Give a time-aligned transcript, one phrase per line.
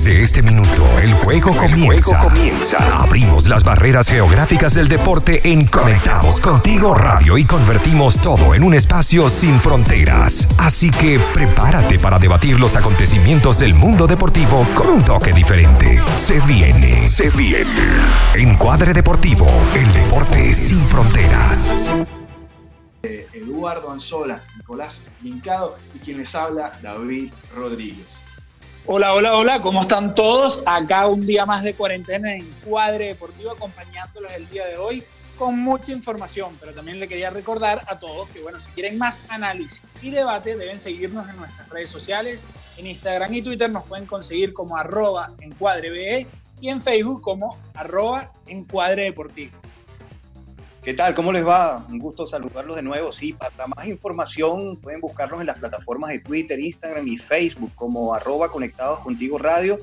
[0.00, 2.20] Desde este minuto, el juego, comienza.
[2.20, 3.02] juego comienza.
[3.02, 8.72] Abrimos las barreras geográficas del deporte en Conectados Contigo Radio y convertimos todo en un
[8.72, 10.48] espacio sin fronteras.
[10.56, 16.00] Así que prepárate para debatir los acontecimientos del mundo deportivo con un toque diferente.
[16.16, 17.68] Se viene, se viene.
[18.32, 21.92] Encuadre Deportivo, el deporte sin fronteras.
[23.02, 28.24] Eduardo Anzola, Nicolás Lincado y quien les habla, David Rodríguez.
[28.86, 30.62] Hola, hola, hola, ¿cómo están todos?
[30.64, 35.04] Acá un día más de cuarentena en Cuadre Deportivo acompañándolos el día de hoy
[35.38, 39.22] con mucha información, pero también le quería recordar a todos que, bueno, si quieren más
[39.28, 42.48] análisis y debate, deben seguirnos en nuestras redes sociales.
[42.78, 46.26] En Instagram y Twitter nos pueden conseguir como arroba encuadrebe
[46.60, 49.52] y en Facebook como arroba encuadre deportivo.
[50.82, 51.14] ¿Qué tal?
[51.14, 51.84] ¿Cómo les va?
[51.90, 53.12] Un gusto saludarlos de nuevo.
[53.12, 58.14] Sí, para más información pueden buscarnos en las plataformas de Twitter, Instagram y Facebook como
[58.14, 59.76] arroba conectados contigo radio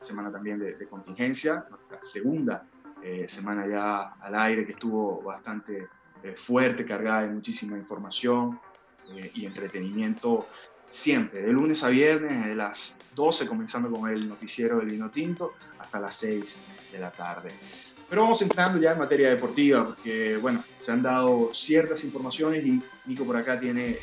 [0.00, 2.66] semana también de, contingencia, nuestra segunda
[3.02, 5.88] eh, semana ya al aire que estuvo bastante
[6.22, 8.58] eh, fuerte, cargada de muchísima información
[9.14, 10.46] eh, y entretenimiento
[10.86, 15.52] siempre, de lunes a viernes, de las 12, comenzando con el noticiero del vino tinto,
[15.78, 16.58] hasta las 6
[16.92, 17.50] de la tarde.
[18.08, 22.80] Pero vamos entrando ya en materia deportiva, porque bueno, se han dado ciertas informaciones y
[23.06, 23.98] Nico por acá tiene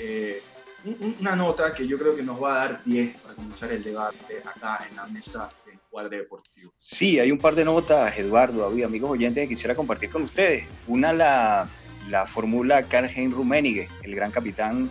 [1.19, 4.41] una nota que yo creo que nos va a dar pie para comenzar el debate
[4.43, 6.71] acá en la mesa del cuadro deportivo.
[6.79, 10.65] Sí, hay un par de notas, Eduardo, amigos oyentes, que quisiera compartir con ustedes.
[10.87, 11.69] Una, la,
[12.09, 14.89] la fórmula Karl-Heinz Rummenigge, el gran capitán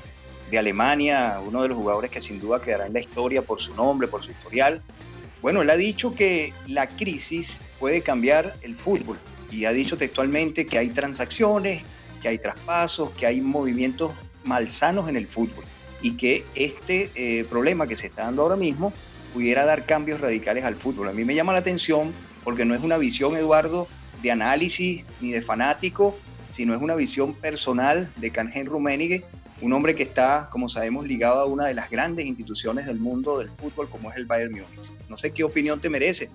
[0.51, 3.75] de Alemania, uno de los jugadores que sin duda quedará en la historia por su
[3.75, 4.83] nombre, por su historial.
[5.43, 9.17] Bueno, él ha dicho que la crisis puede cambiar el fútbol
[9.51, 11.83] y ha dicho textualmente que hay transacciones,
[12.21, 14.13] que hay traspasos, que hay movimientos
[14.45, 15.65] malsanos en el fútbol
[16.03, 18.93] y que este eh, problema que se está dando ahora mismo
[19.33, 21.09] pudiera dar cambios radicales al fútbol.
[21.09, 22.13] A mí me llama la atención
[22.45, 23.87] porque no es una visión, Eduardo,
[24.23, 26.19] de análisis ni de fanático,
[26.55, 29.25] sino es una visión personal de Canjen Rummenigge,
[29.63, 33.39] un hombre que está, como sabemos, ligado a una de las grandes instituciones del mundo
[33.39, 34.91] del fútbol, como es el Bayern Múnich.
[35.09, 36.31] No sé qué opinión te merece.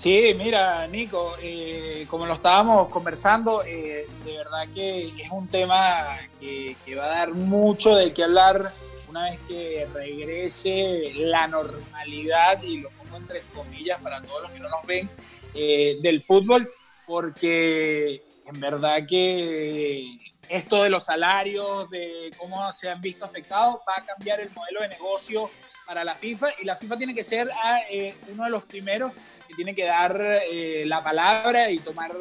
[0.00, 6.18] Sí, mira, Nico, eh, como lo estábamos conversando, eh, de verdad que es un tema
[6.40, 8.72] que, va a dar mucho de qué hablar
[9.10, 14.60] una vez que regrese la normalidad, y lo pongo entre comillas para todos los que
[14.60, 15.10] no nos ven,
[15.52, 16.72] eh, del fútbol,
[17.06, 20.16] porque en verdad que
[20.48, 24.80] esto de los salarios, de cómo se han visto afectados, va a cambiar el modelo
[24.80, 25.50] de negocio
[25.90, 29.12] para la FIFA y la FIFA tiene que ser ah, eh, uno de los primeros
[29.48, 30.16] que tiene que dar
[30.48, 32.12] eh, la palabra y tomar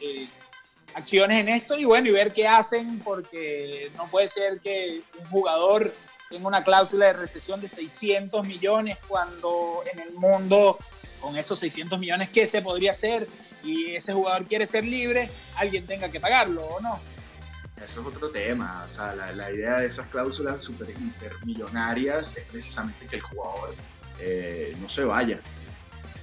[0.00, 0.26] eh,
[0.94, 5.26] acciones en esto y bueno, y ver qué hacen porque no puede ser que un
[5.26, 5.92] jugador
[6.30, 10.78] tenga una cláusula de recesión de 600 millones cuando en el mundo
[11.20, 13.28] con esos 600 millones, ¿qué se podría hacer?
[13.62, 17.11] Y ese jugador quiere ser libre, alguien tenga que pagarlo o no
[17.84, 18.82] eso es otro tema.
[18.84, 23.74] O sea, la, idea de esas cláusulas super intermillonarias es precisamente que el jugador
[24.18, 25.38] eh, no se vaya.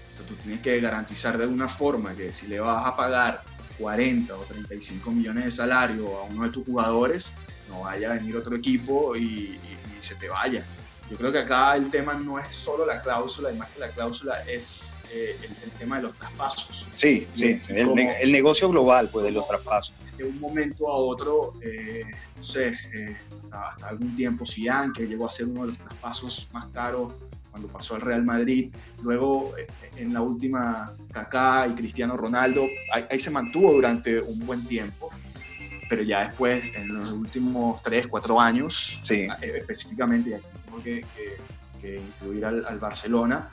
[0.09, 3.43] Entonces, tú tienes que garantizar de alguna forma que si le vas a pagar
[3.79, 7.33] 40 o 35 millones de salario a uno de tus jugadores,
[7.69, 9.59] no vaya a venir otro equipo y,
[10.01, 10.63] se te vaya.
[11.09, 14.41] Yo creo que acá el tema no es solo la cláusula, más que la cláusula
[14.47, 16.85] es eh, el, tema de los traspasos.
[16.95, 22.03] Sí, sí, el, negocio global pues, de los traspasos de un momento a otro, eh,
[22.37, 23.15] no sé, eh,
[23.51, 27.13] hasta, algún tiempo Zidane, que llegó a ser uno de los traspasos más caros
[27.49, 28.71] cuando pasó al Real Madrid,
[29.01, 34.65] luego eh, en la última Kaká y Cristiano Ronaldo, ahí, se mantuvo durante un buen
[34.65, 35.09] tiempo,
[35.89, 39.27] pero ya después, en los últimos 3, 4 años, sí.
[39.41, 41.05] específicamente, y aquí tengo que,
[41.81, 43.49] incluir al, Barcelona,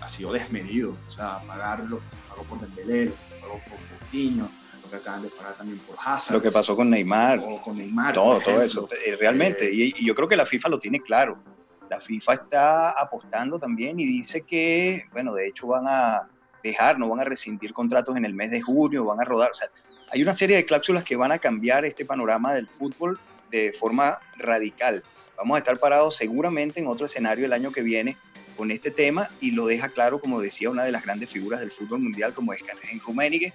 [0.00, 3.40] ha sido desmedido, o sea, pagar lo que se pagó por Dembélé, lo que se
[3.40, 4.48] pagó por Coutinho,
[4.92, 6.36] que acaban de pagar también por Hazard.
[6.36, 7.40] Lo que pasó con Neymar.
[7.40, 8.14] O con Neymar.
[8.14, 8.88] Todo, todo eso.
[9.06, 9.66] Eh, realmente.
[9.66, 11.38] Eh, y, yo creo que la FIFA lo tiene claro.
[11.90, 16.28] La FIFA está apostando también y dice que, bueno, de hecho van a
[16.62, 19.50] dejar, no van a rescindir contratos en el mes de junio, van a rodar.
[19.50, 19.68] O sea,
[20.10, 23.18] hay una serie de cláusulas que van a cambiar este panorama del fútbol
[23.50, 25.02] de forma radical.
[25.36, 28.16] Vamos a estar parados seguramente en otro escenario el año que viene
[28.56, 31.72] con este tema y lo deja claro, como decía una de las grandes figuras del
[31.72, 33.52] fútbol mundial como es Karel Rummenigge,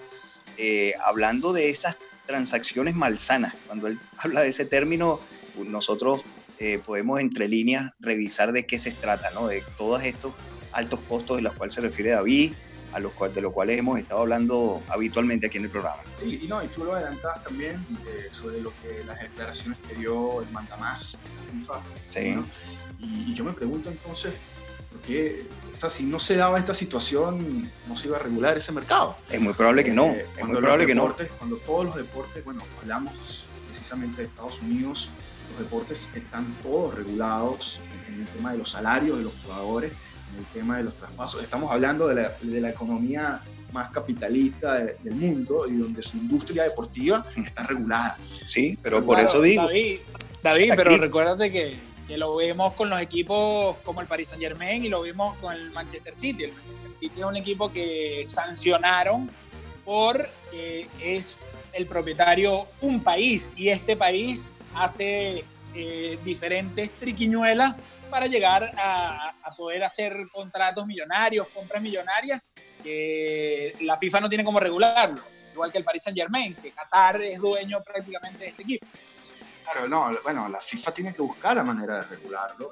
[0.57, 3.53] eh, hablando de esas transacciones malsanas.
[3.67, 5.19] Cuando él habla de ese término,
[5.67, 6.21] nosotros
[6.59, 9.47] eh, podemos entre líneas revisar de qué se trata, ¿no?
[9.47, 10.33] De todos estos
[10.71, 12.53] altos costos de los cuales se refiere David,
[12.93, 16.01] a los cuales, de los cuales hemos estado hablando habitualmente aquí en el programa.
[16.19, 17.75] Sí, y no, y tú lo adelantabas también
[18.07, 21.17] eh, sobre lo que las declaraciones que dio el mandamás
[21.51, 21.81] FIFA.
[22.09, 22.35] Sí.
[22.99, 24.33] Y, yo me pregunto entonces,
[24.97, 25.45] ¿por qué,
[25.75, 29.15] o sea, si no se daba esta situación, no se iba a regular ese mercado?
[29.29, 31.15] Es muy probable que no, eh, es muy probable que no.
[31.37, 35.09] Cuando todos los deportes, bueno, hablamos precisamente de Estados Unidos,
[35.51, 39.91] los deportes están todos regulados en el tema de los salarios de los jugadores,
[40.33, 41.43] en el tema de los traspasos.
[41.43, 43.41] Estamos hablando de la, de la economía
[43.71, 48.17] más capitalista del mundo y donde su industria deportiva está regulada.
[48.47, 49.63] Sí, pero por eso digo.
[49.63, 49.99] David,
[50.41, 54.83] David pero recuérdate que, que, lo vemos con los equipos como el Paris Saint Germain
[54.83, 56.45] y lo vimos con el Manchester City.
[56.45, 59.29] El Manchester City es un equipo que sancionaron
[59.85, 60.29] por
[61.01, 61.39] es
[61.73, 65.43] el propietario un país y este país hace
[65.75, 67.75] eh, diferentes triquiñuelas
[68.09, 72.41] para llegar a, poder hacer contratos millonarios, compras millonarias,
[72.83, 75.19] que la FIFA no tiene como regularlo,
[75.51, 78.85] igual que el Paris Saint Germain, que Qatar es dueño prácticamente de este equipo.
[79.71, 82.69] Claro, no, bueno, la FIFA tiene que buscar la manera de regularlo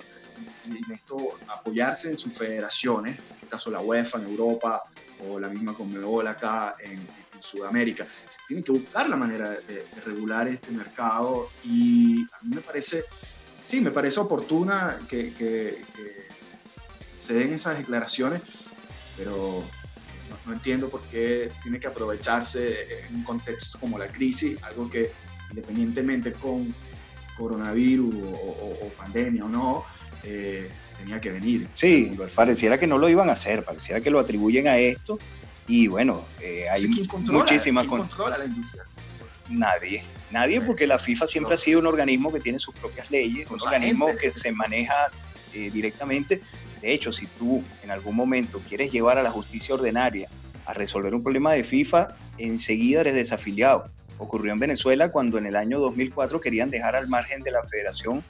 [0.66, 4.82] y en esto apoyarse en sus federaciones, en este caso la UEFA en Europa
[5.28, 8.06] o la misma Conmebol acá en, en Sudamérica.
[8.48, 13.04] Tienen que buscar la manera de, regular este mercado y a mí me parece,
[13.68, 15.84] sí, me parece oportuna que,
[17.22, 18.42] se den esas declaraciones,
[19.18, 19.64] pero
[20.46, 25.12] no, entiendo por qué tiene que aprovecharse en un contexto como la crisis, algo que
[25.50, 26.74] independientemente con
[27.38, 29.84] coronavirus o, pandemia o no,
[30.24, 31.68] eh, tenía que venir.
[31.76, 35.20] Sí, pareciera que no lo iban a hacer, pareciera que lo atribuyen a esto
[35.68, 37.86] y bueno, eh, hay muchísimas...
[37.86, 38.84] ¿quién controla la industria?
[39.50, 43.50] Nadie, nadie porque la FIFA siempre ha sido un organismo que tiene sus propias leyes,
[43.50, 45.12] un organismo que se maneja
[45.54, 46.42] eh, directamente.
[46.82, 50.30] De hecho, si tú en algún momento quieres llevar a la justicia ordinaria
[50.66, 52.08] a resolver un problema de FIFA,
[52.38, 53.88] enseguida eres desafiliado.
[54.18, 58.24] Ocurrió en Venezuela cuando en el año 2004 querían dejar al margen de la federación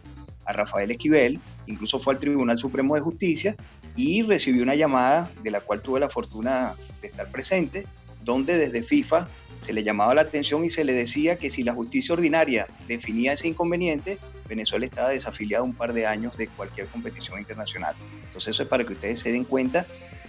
[0.46, 3.56] a Rafael Esquivel, incluso fue al Tribunal Supremo de Justicia
[3.96, 7.86] y recibió una llamada de la cual tuve la fortuna de estar presente,
[8.24, 9.28] donde desde FIFA
[9.62, 13.34] se le llamaba la atención y se le decía que si la justicia ordinaria definía
[13.34, 17.96] ese inconveniente, Venezuela estaba desafiliada un par de años de cualquier competición internacional.
[18.26, 19.88] Entonces eso es para que ustedes se den cuenta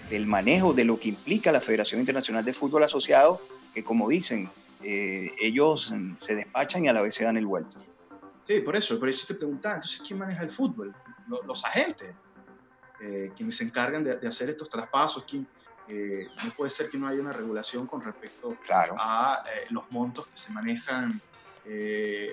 [0.08, 3.42] del manejo de lo que implica la Federación Internacional de Fútbol Asociado,
[3.74, 4.48] que como dicen,
[4.82, 7.78] eh, ellos se despachan y a la vez se dan el vuelto.
[8.46, 10.94] Sí, por eso, por eso te preguntaba, entonces, ¿quién maneja el fútbol?
[11.26, 12.14] Los, agentes,
[13.00, 15.48] eh, quienes se encargan de, hacer estos traspasos, ¿quién,
[15.88, 20.28] eh, no puede ser que no haya una regulación con respecto a eh, los montos
[20.28, 21.20] que se manejan
[21.64, 22.30] en,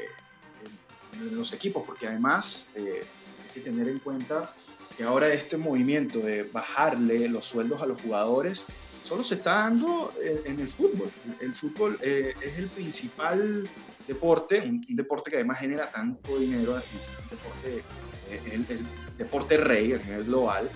[1.31, 4.51] los equipos, porque además hay que tener en cuenta
[4.95, 8.65] que ahora este movimiento de bajarle los sueldos a los jugadores
[9.03, 10.13] solo se está dando
[10.45, 11.09] en, el fútbol.
[11.41, 13.67] El fútbol es el principal
[14.07, 17.83] deporte, un, deporte que además genera tanto dinero, un deporte,
[18.29, 18.85] eh, el,
[19.17, 20.69] deporte rey a nivel global,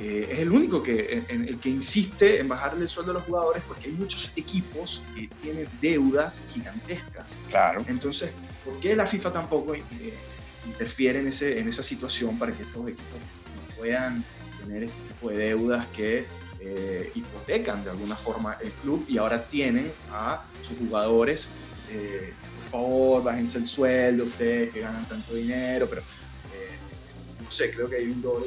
[0.00, 3.24] eh, es el único que, en, el que insiste en bajarle el sueldo a los
[3.24, 7.36] jugadores porque hay muchos equipos que tienen deudas gigantescas.
[7.48, 7.84] Claro.
[7.88, 8.30] Entonces,
[8.64, 9.82] ¿por qué la FIFA tampoco eh,
[10.66, 13.20] interfiere en, ese, en esa situación para que estos equipos
[13.56, 14.24] no puedan
[14.60, 16.26] tener este tipo de deudas que
[17.14, 21.48] hipotecan de alguna forma el club y ahora tienen a sus jugadores
[22.70, 26.76] por favor, bájense el sueldo, ustedes que ganan tanto dinero, pero eh,
[27.42, 28.46] no sé, creo que hay un doble.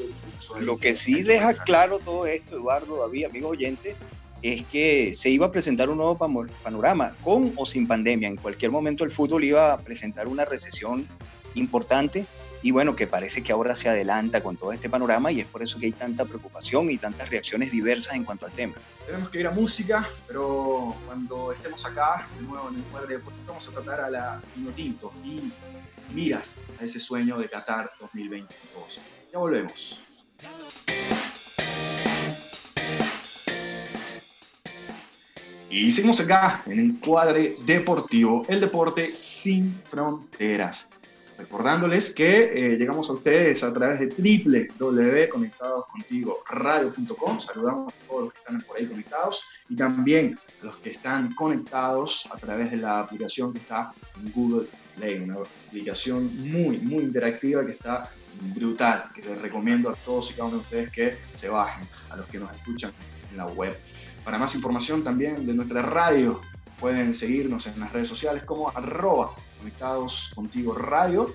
[0.59, 3.95] Lo que sí deja claro todo esto, Eduardo, David, amigos oyentes,
[4.41, 6.17] es que se iba a presentar un nuevo
[6.63, 8.27] panorama, con o sin pandemia.
[8.27, 11.07] En cualquier momento el fútbol iba a presentar una recesión
[11.55, 12.25] importante
[12.61, 15.63] y bueno, que parece que ahora se adelanta con todo este panorama y es por
[15.63, 18.75] eso que hay tanta preocupación y tantas reacciones diversas en cuanto al tema.
[19.05, 23.19] Tenemos que ir a música, pero cuando estemos acá, de nuevo en el cuadro de
[23.47, 24.41] vamos a tratar a la
[24.75, 25.51] Tinto y
[26.13, 29.01] miras a ese sueño de Qatar 2022.
[29.31, 29.99] Ya volvemos.
[35.71, 40.90] Y seguimos acá en el cuadre deportivo, el deporte sin fronteras.
[41.41, 44.09] Recordándoles que eh, llegamos a ustedes a través de
[44.77, 47.39] www.conectadoscontigoradio.com.
[47.39, 51.33] Saludamos a todos los que están por ahí conectados y también a los que están
[51.33, 53.91] conectados a través de la aplicación que está
[54.23, 58.07] en Google Play, una aplicación muy, muy interactiva que está
[58.53, 62.17] brutal, que les recomiendo a todos y cada uno de ustedes que se bajen, a
[62.17, 62.91] los que nos escuchan
[63.31, 63.75] en la web.
[64.23, 66.39] Para más información también de nuestra radio,
[66.79, 71.31] pueden seguirnos en las redes sociales como arroba conectados contigo radio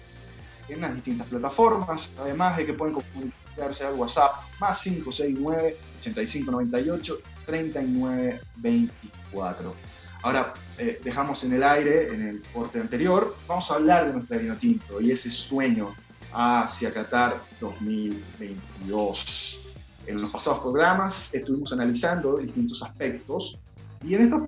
[0.68, 9.74] en las distintas plataformas, además de que pueden comunicarse al WhatsApp más 569 8598 3924.
[10.22, 14.40] Ahora, eh, dejamos en el aire, en el corte anterior, vamos a hablar de nuestro
[14.40, 15.94] vino tinto y ese sueño
[16.32, 19.60] hacia Qatar 2022.
[20.08, 23.56] En los pasados programas estuvimos analizando distintos aspectos
[24.04, 24.44] y en esta,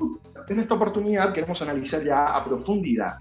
[0.48, 3.18] en esta oportunidad queremos analizar ya a profundidad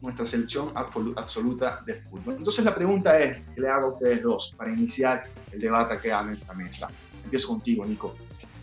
[0.00, 2.36] nuestra selección absoluta de fútbol.
[2.38, 6.10] Entonces la pregunta es, que le hago a ustedes dos para iniciar el debate que
[6.10, 6.88] en esta mesa?
[7.24, 8.14] Empiezo contigo, Nico.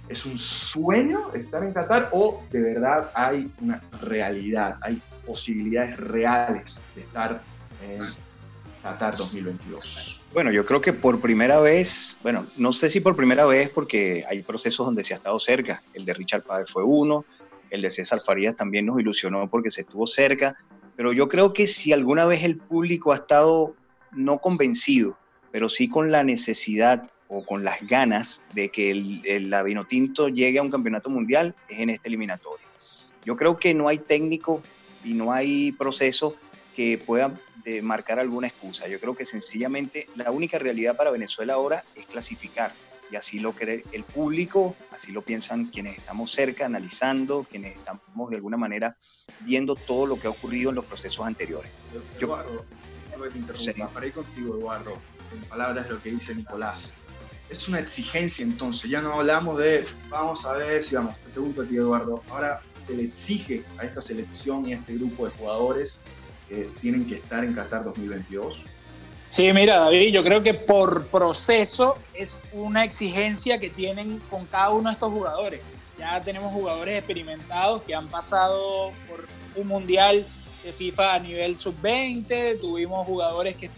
[0.10, 6.82] ¿Es un sueño estar en Qatar o de verdad hay una realidad, hay posibilidades reales
[6.96, 7.42] de estar
[7.84, 8.02] en
[8.82, 10.22] Qatar 2022?
[10.34, 14.24] Bueno, yo creo que por primera vez, bueno, no sé si por primera vez porque
[14.28, 15.84] hay procesos donde se ha estado cerca.
[15.94, 17.26] El de Richard Páez fue uno,
[17.70, 20.56] el de César Farías también nos ilusionó porque se estuvo cerca,
[20.98, 23.76] pero yo creo que si alguna vez el público ha estado
[24.12, 25.16] no convencido,
[25.52, 30.60] pero sí con la necesidad o con las ganas de que el, el Tinto llegue
[30.60, 32.66] a un campeonato mundial es en este eliminatorio.
[33.24, 34.64] Yo creo que no hay técnico
[35.04, 36.36] y no hay proceso
[36.76, 37.32] que pueda
[37.66, 38.88] eh, marcar alguna excusa.
[38.88, 42.72] Yo creo que sencillamente la única realidad para Venezuela ahora es clasificar.
[43.10, 48.30] Y así lo cree el público, así lo piensan quienes estamos cerca, analizando, quienes estamos
[48.30, 48.98] de alguna manera
[49.42, 51.72] viendo todo lo que ha ocurrido en los procesos anteriores.
[52.20, 52.66] Eduardo,
[53.76, 54.94] Yo, para ir contigo, Eduardo,
[55.34, 56.94] en palabras de lo que dice Nicolás,
[57.50, 61.62] es una exigencia entonces, ya no hablamos de, vamos a ver si vamos, te pregunto
[61.62, 65.32] a ti Eduardo, ahora se le exige a esta selección y a este grupo de
[65.32, 66.02] jugadores
[66.50, 68.64] que tienen que estar en Qatar 2022?
[69.30, 74.70] Sí, mira David, yo creo que por proceso es una exigencia que tienen con cada
[74.70, 75.62] uno de estos jugadores.
[76.00, 80.26] Ya tenemos jugadores experimentados que han pasado por un mundial
[80.64, 83.70] de FIFA a nivel sub-20, tuvimos jugadores que,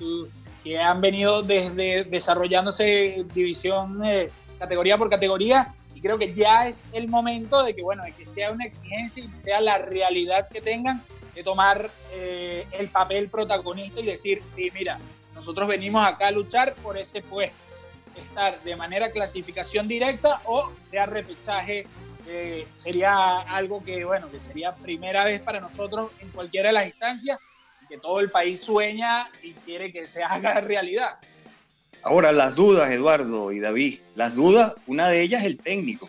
[0.63, 4.29] que han venido desde desarrollándose división eh,
[4.59, 8.25] categoría por categoría y creo que ya es el momento de que bueno de que
[8.25, 11.01] sea una exigencia y sea la realidad que tengan
[11.33, 14.99] de tomar eh, el papel protagonista y decir sí mira
[15.39, 17.57] nosotros venimos acá a luchar por ese puesto
[18.15, 21.87] estar de manera clasificación directa o sea repechaje
[22.27, 26.85] eh, sería algo que bueno que sería primera vez para nosotros en cualquiera de las
[26.87, 27.39] instancias
[27.89, 31.17] que todo el país sueña y quiere que se haga realidad.
[32.03, 36.07] Ahora, las dudas, Eduardo y David, las dudas, una de ellas es el técnico.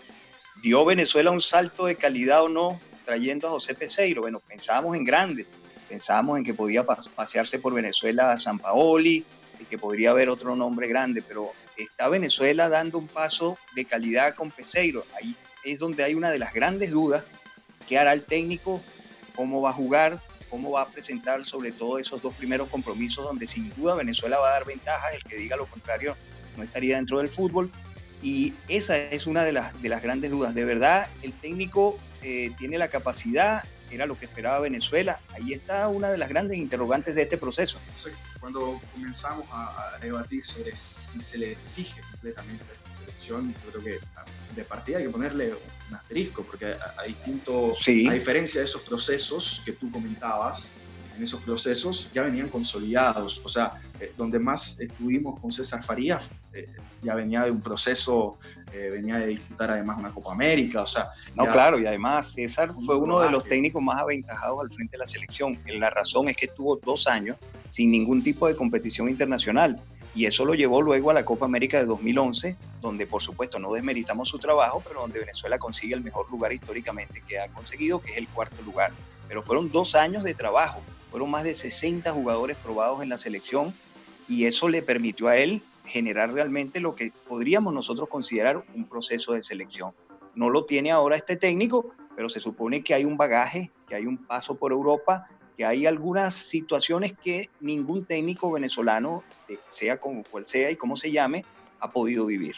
[0.62, 4.20] ¿Dio Venezuela un salto de calidad o no trayendo a José Peseiro?
[4.20, 5.46] Bueno, pensábamos en grande,
[5.90, 9.25] pensábamos en que podía pasearse por Venezuela a San Paoli,
[9.61, 14.35] y que podría haber otro nombre grande, pero está Venezuela dando un paso de calidad
[14.35, 15.04] con Peseiro.
[15.20, 17.25] Ahí es donde hay una de las grandes dudas,
[17.87, 18.80] ¿qué hará el técnico?
[19.35, 20.18] ¿Cómo va a jugar?
[20.49, 24.49] cómo va a presentar sobre todo esos dos primeros compromisos donde sin duda Venezuela va
[24.49, 26.16] a dar ventaja, el que diga lo contrario
[26.56, 27.70] no estaría dentro del fútbol.
[28.20, 30.54] Y esa es una de las, de las grandes dudas.
[30.54, 35.18] De verdad, el técnico eh, tiene la capacidad, era lo que esperaba Venezuela.
[35.30, 37.78] Ahí está una de las grandes interrogantes de este proceso.
[38.38, 42.64] Cuando comenzamos a, debatir sobre si se le exige completamente
[42.99, 43.99] selección, yo creo que
[44.54, 45.52] de partida hay que ponerle
[45.88, 50.66] un asterisco, porque a, distintos, a diferencia de esos procesos que tú comentabas,
[51.17, 53.40] en esos procesos ya venían consolidados.
[53.45, 56.67] O sea, eh, donde más estuvimos con César Farías, eh,
[57.02, 58.38] ya venía de un proceso,
[58.73, 60.83] eh, venía de disputar además una Copa América.
[60.83, 64.71] O sea, no, claro, y además César fue uno de los técnicos más aventajados al
[64.71, 65.59] frente de la selección.
[65.67, 67.37] La razón es que estuvo dos años
[67.69, 69.76] sin ningún tipo de competición internacional
[70.14, 73.73] y eso lo llevó luego a la Copa América de 2011, donde por supuesto no
[73.73, 78.12] desmeritamos su trabajo, pero donde Venezuela consigue el mejor lugar históricamente que ha conseguido, que
[78.12, 78.90] es el cuarto lugar.
[79.29, 83.75] Pero fueron dos años de trabajo, fueron más de 60 jugadores probados en la selección
[84.29, 89.33] y eso le permitió a él generar realmente lo que podríamos nosotros considerar un proceso
[89.33, 89.93] de selección.
[90.35, 94.07] No lo tiene ahora este técnico, pero se supone que hay un bagaje, que hay
[94.07, 95.26] un paso por Europa
[95.64, 101.11] hay algunas situaciones que ningún técnico venezolano, eh, sea como cual sea y como se
[101.11, 101.45] llame,
[101.81, 102.57] ha podido vivir.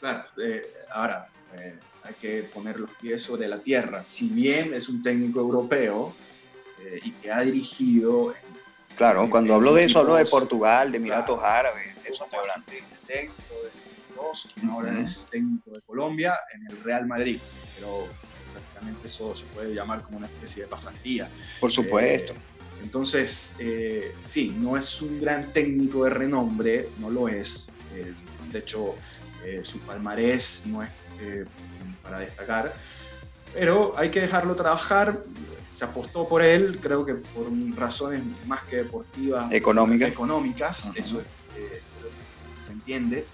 [0.00, 0.62] Claro, eh,
[0.92, 4.02] ahora eh, hay que poner los pies sobre la tierra.
[4.02, 6.14] Si bien es un técnico europeo
[7.02, 8.34] y que ha dirigido...
[8.96, 12.66] claro, cuando hablo de eso hablo de Portugal, de Emiratos Árabes, de eso estoy hablando.
[13.06, 17.38] Técnico de ahora es técnico de Colombia en el Real Madrid,
[17.76, 18.06] pero
[19.04, 21.28] eso se puede llamar como una especie de pasantía.
[21.60, 22.32] Por supuesto.
[22.32, 27.68] Eh, entonces, eh, sí, no es un gran técnico de renombre, no lo es.
[27.94, 28.12] Eh,
[28.50, 28.94] de hecho,
[29.62, 30.90] su palmarés no es
[32.02, 32.74] para destacar,
[33.54, 35.22] pero hay que dejarlo trabajar.
[35.80, 39.50] Se apostó por él, creo que por razones más que deportivas.
[39.50, 40.10] Económicas.
[40.10, 41.22] Económicas, eso
[41.56, 41.80] eh,
[42.66, 43.24] se entiende.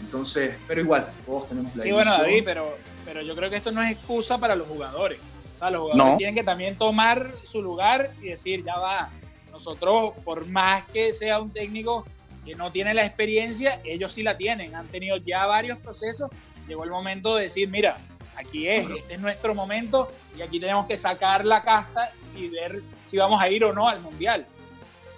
[0.00, 2.76] Entonces, pero igual, todos tenemos la Sí, bueno, David, pero,
[3.06, 5.18] pero yo creo que esto no es excusa para los jugadores.
[5.54, 9.08] O sea, los jugadores tienen que también tomar su lugar y decir, ya va,
[9.50, 12.04] nosotros, por más que sea un técnico
[12.44, 16.28] que no tiene la experiencia, ellos sí la tienen, han tenido ya varios procesos,
[16.68, 17.96] llegó el momento de decir, mira,
[18.36, 22.82] aquí es, este es nuestro momento y aquí tenemos que sacar la casta y ver
[23.06, 24.46] si vamos a ir o no al Mundial.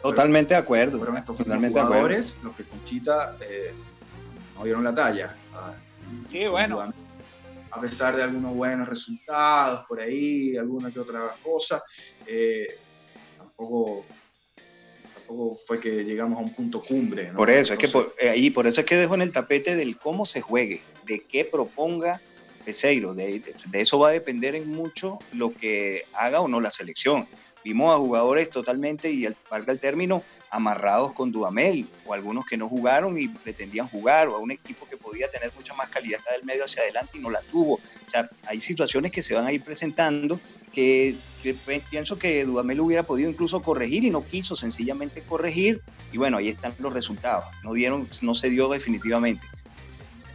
[0.02, 0.98] Totalmente de acuerdo.
[1.00, 3.74] Pero estos totalmente jugadores, los que Conchita eh,
[4.56, 5.34] no dieron la talla.
[5.54, 5.74] Ah,
[6.30, 6.92] sí, bueno.
[7.70, 11.82] A pesar de algunos buenos resultados por ahí, alguna que otra cosa,
[12.26, 12.66] eh,
[13.36, 14.04] tampoco
[15.66, 17.32] fue que llegamos a un punto cumbre.
[17.34, 19.98] Por eso, es que por, eh, por eso es que dejo en el tapete del
[19.98, 22.20] cómo se juegue, de qué proponga
[22.64, 23.14] Peseiro.
[23.14, 27.26] De, de, eso va a depender en mucho lo que haga o no la selección.
[27.64, 32.68] Vimos a jugadores totalmente, y valga el término, amarrados con Dudamel, o algunos que no
[32.68, 36.44] jugaron y pretendían jugar, o a un equipo que podía tener mucha más calidad del
[36.44, 37.74] medio hacia adelante y no la tuvo.
[37.74, 40.40] O sea, hay situaciones que se van a ir presentando
[40.72, 41.16] que,
[41.90, 46.48] pienso que Dudamel hubiera podido incluso corregir y no quiso sencillamente corregir, y bueno, ahí
[46.48, 47.44] están los resultados.
[47.64, 49.46] No dieron, no se dio definitivamente.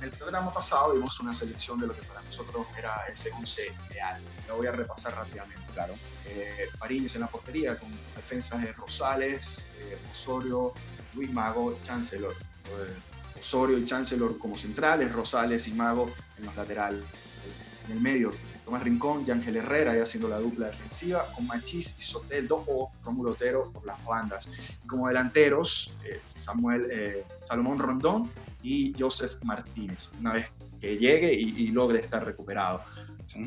[0.03, 3.74] En el programa pasado vimos una selección de lo que para nosotros era ese 11
[3.89, 4.22] ideal.
[4.50, 5.63] Lo voy a repasar rápidamente.
[5.74, 5.93] Claro.
[6.25, 10.74] Eh, en la portería con defensas de Rosales, eh, Osorio,
[11.15, 12.33] Luis Mago, Chancellor.
[12.33, 17.05] Eh, Osorio y Chancellor como centrales, Rosales y Mago en los laterales.
[17.86, 18.33] En el medio,
[18.80, 23.32] Rincón y Ángel Herrera ya haciendo la dupla defensiva, con Machís y Soteldo o Romulo
[23.32, 24.50] Otero por las bandas.
[24.84, 28.30] Y como delanteros, eh, Samuel, Salomón Rondón
[28.62, 30.48] y Joseph Martínez, una vez
[30.84, 32.82] que llegue y, logre estar recuperado.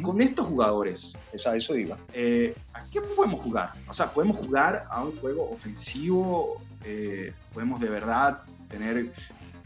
[0.02, 1.98] Con estos jugadores, a eso iba.
[2.14, 3.74] Eh, ¿A qué podemos jugar?
[3.88, 9.12] O sea, podemos jugar a un juego ofensivo, eh, podemos de verdad tener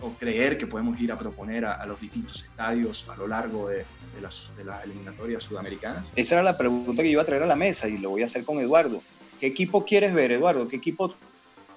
[0.03, 3.85] o creer que podemos ir a proponer a, los distintos estadios a lo largo de,
[4.21, 4.51] las,
[4.85, 6.13] eliminatorias sudamericanas?
[6.17, 8.27] Esa era la pregunta que iba a traer a la mesa y lo voy a
[8.27, 9.03] hacer con Eduardo.
[9.39, 10.69] ¿Qué equipo quieres ver, Eduardo?
[10.69, 11.15] ¿Qué equipo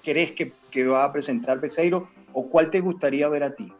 [0.03, 3.71] crees que, que va a presentar Peseiro o cuál te gustaría ver a ti?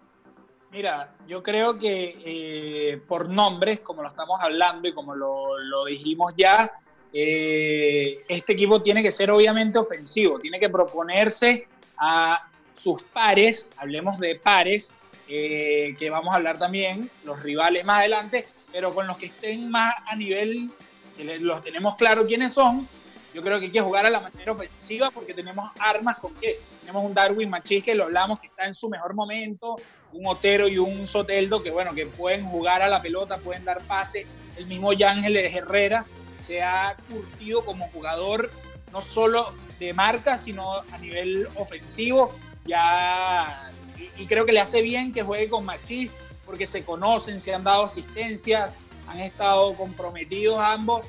[0.74, 6.34] Mira, yo creo que eh, por nombres, como lo estamos hablando y como lo, dijimos
[6.36, 6.72] ya,
[7.13, 14.20] eh, este equipo tiene que ser obviamente ofensivo, tiene que proponerse a sus pares, hablemos
[14.20, 14.92] de pares,
[15.28, 19.70] eh, que vamos a hablar también, los rivales más adelante, pero con los que estén
[19.70, 20.72] más a nivel,
[21.16, 22.88] que los tenemos claro quiénes son,
[23.34, 26.60] yo creo que hay que jugar a la manera ofensiva porque tenemos armas con qué.
[26.82, 29.78] Tenemos un Darwin Machís que lo hablamos que está en su mejor momento,
[30.12, 33.82] un Otero y un Soteldo que bueno, que pueden jugar a la pelota, pueden dar
[33.82, 34.28] pase.
[34.56, 36.06] El mismo Yángeles Herrera
[36.38, 38.52] se ha curtido como jugador
[38.92, 42.32] no solo de marca, sino a nivel ofensivo.
[42.65, 43.71] Ya
[44.17, 46.12] y, creo que le hace bien que juegue con Machís
[46.45, 48.76] porque se conocen, se han dado asistencias,
[49.08, 51.06] han estado comprometidos ambos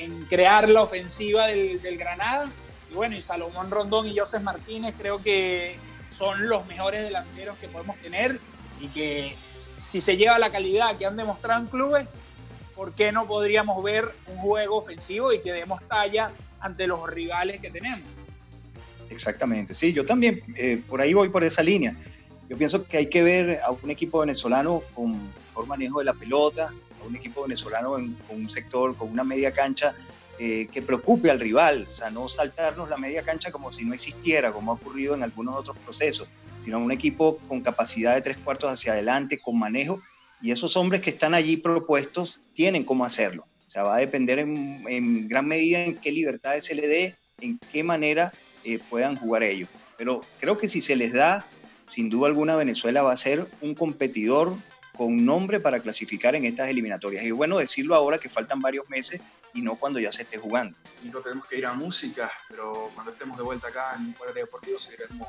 [0.00, 2.50] en, crear la ofensiva del, Granada.
[2.90, 5.76] Y bueno, y Salomón Rondón y José Martínez creo que
[6.16, 8.40] son los mejores delanteros que podemos tener
[8.80, 9.36] y que
[9.78, 12.08] si se lleva la calidad que han demostrado en clubes,
[12.74, 16.30] ¿por qué no podríamos ver un juego ofensivo y que demos talla
[16.60, 18.08] ante los rivales que tenemos?
[19.10, 21.94] Exactamente, sí, yo también eh, por ahí voy por esa línea.
[22.48, 26.14] Yo pienso que hay que ver a un equipo venezolano con mejor manejo de la
[26.14, 26.72] pelota,
[27.06, 29.94] un equipo venezolano con un sector, con una media cancha
[30.38, 33.92] eh, que preocupe al rival, o sea, no saltarnos la media cancha como si no
[33.92, 36.28] existiera, como ha ocurrido en algunos otros procesos,
[36.64, 40.00] sino un equipo con capacidad de tres cuartos hacia adelante, con manejo,
[40.40, 43.46] y esos hombres que están allí propuestos tienen cómo hacerlo.
[43.66, 47.58] O sea, va a depender en, gran medida en qué libertades se le dé, en
[47.72, 48.32] qué manera
[48.64, 49.68] eh, puedan jugar ellos.
[49.96, 51.46] Pero creo que si se les da,
[51.88, 54.54] sin duda alguna Venezuela va a ser un competidor
[54.98, 57.24] con nombre para clasificar en estas eliminatorias.
[57.24, 59.20] Y bueno decirlo ahora que faltan varios meses
[59.54, 60.76] y no cuando ya se esté jugando.
[61.04, 64.32] Y no tenemos que ir a música, pero cuando estemos de vuelta acá en Fuera
[64.32, 65.28] Deportivo seguiremos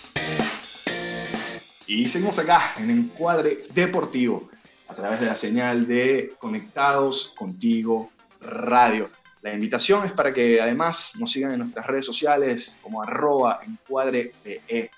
[1.85, 4.49] Y seguimos acá en Encuadre Deportivo
[4.87, 9.09] a través de la señal de Conectados Contigo Radio.
[9.41, 14.91] La invitación es para que además nos sigan en nuestras redes sociales como arroba encuadre.de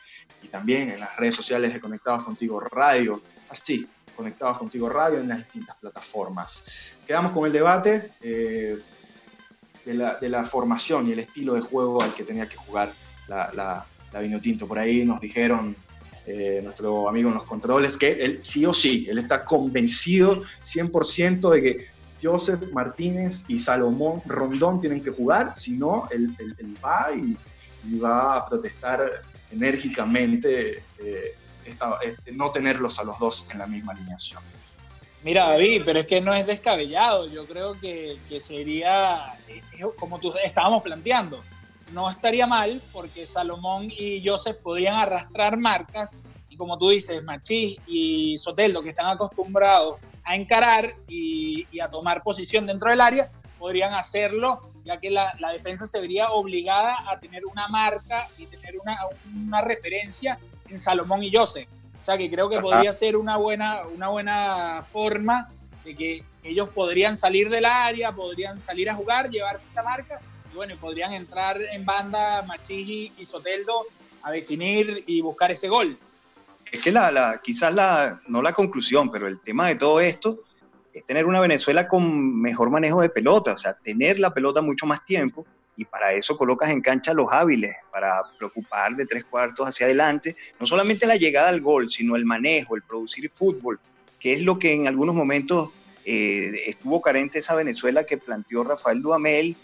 [0.43, 3.19] y también en las redes sociales de Conectados Contigo Radio,
[3.49, 6.67] así, Conectados Contigo Radio en las distintas plataformas.
[7.07, 8.77] Quedamos con el debate eh,
[9.85, 12.91] de, la, formación y el estilo de juego al que tenía que jugar
[13.27, 13.85] la, la,
[14.21, 14.67] Vino Tinto.
[14.67, 15.75] Por ahí nos dijeron
[16.27, 21.51] eh, nuestro amigo en los controles, que él sí o sí, él está convencido 100%
[21.51, 21.87] de que
[22.21, 26.35] Joseph Martínez y Salomón Rondón tienen que jugar, si no, él,
[26.83, 27.37] va y,
[27.97, 31.35] va a protestar enérgicamente eh,
[31.65, 34.41] este, no tenerlos a los dos en la misma alineación.
[35.23, 37.27] Mira, David, pero es que no es descabellado.
[37.27, 39.61] Yo creo que, que sería, eh,
[39.97, 41.41] como tú estábamos planteando,
[41.91, 46.19] no estaría mal porque Salomón y Joseph podrían arrastrar marcas
[46.49, 52.23] y como tú dices, Machís y Soteldo, que están acostumbrados a encarar y, a tomar
[52.23, 57.45] posición dentro del área, podrían hacerlo, ya que la, defensa se vería obligada a tener
[57.45, 58.97] una marca y tener una,
[59.35, 61.67] una referencia en Salomón y Joseph.
[62.01, 65.49] O sea que creo que podría ser una buena, una buena forma
[65.83, 70.21] de que ellos podrían salir del área, podrían salir a jugar, llevarse esa marca
[70.55, 73.85] bueno, podrían entrar en banda Machigi y Soteldo
[74.23, 75.97] a definir y buscar ese gol.
[76.71, 80.39] Es que la, quizás la, no la conclusión, pero el tema de todo esto
[80.93, 84.85] es tener una Venezuela con mejor manejo de pelota, o sea, tener la pelota mucho
[84.85, 85.45] más tiempo
[85.77, 90.35] y para eso colocas en cancha los hábiles, para preocupar de tres cuartos hacia adelante,
[90.59, 93.79] no solamente la llegada al gol, sino el manejo, el producir fútbol,
[94.19, 95.71] que es lo que en algunos momentos
[96.05, 99.55] eh, estuvo carente esa Venezuela que planteó Rafael Duhamel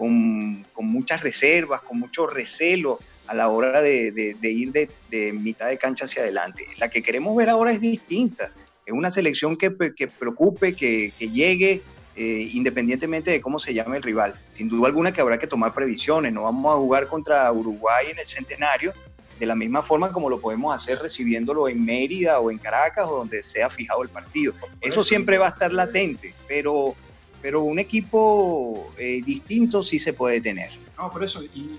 [0.00, 6.06] con, muchas reservas, con mucho recelo a la hora de, ir de, mitad de cancha
[6.06, 6.66] hacia adelante.
[6.78, 8.50] La que queremos ver ahora es distinta.
[8.86, 11.82] Es una selección que, preocupe, que, llegue,
[12.16, 14.34] eh, independientemente de cómo se llame el rival.
[14.52, 16.32] Sin duda alguna que habrá que tomar previsiones.
[16.32, 18.94] No vamos a jugar contra Uruguay en el centenario
[19.38, 23.18] de la misma forma como lo podemos hacer recibiéndolo en Mérida o en Caracas o
[23.18, 24.54] donde sea fijado el partido.
[24.80, 26.94] Eso siempre va a estar latente, pero
[27.42, 30.70] pero un equipo eh, distinto sí se puede tener.
[30.96, 31.78] No, por eso, y,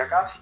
[0.00, 0.38] acá sí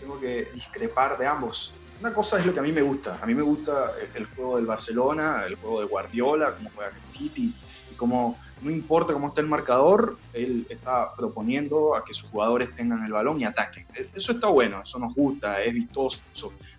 [0.00, 1.72] tengo que discrepar de ambos.
[2.00, 3.18] Una cosa es lo que a mí me gusta.
[3.20, 7.12] A mí me gusta el juego del Barcelona, el juego de Guardiola, cómo juega el
[7.12, 7.52] City,
[7.90, 12.74] y cómo no importa cómo está el marcador, él está proponiendo a que sus jugadores
[12.74, 13.86] tengan el balón y ataquen.
[13.94, 16.20] E, eso está bueno, eso nos gusta, es vistoso,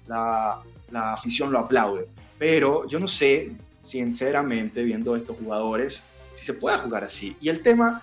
[0.07, 0.59] la,
[0.91, 2.07] la afición lo aplaude.
[2.39, 6.03] Pero yo no sé, sinceramente, viendo estos jugadores,
[6.37, 7.35] si se pueda jugar así.
[7.41, 8.01] Y el tema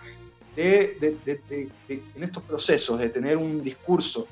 [0.56, 1.16] de,
[1.88, 4.26] en estos procesos de tener un discurso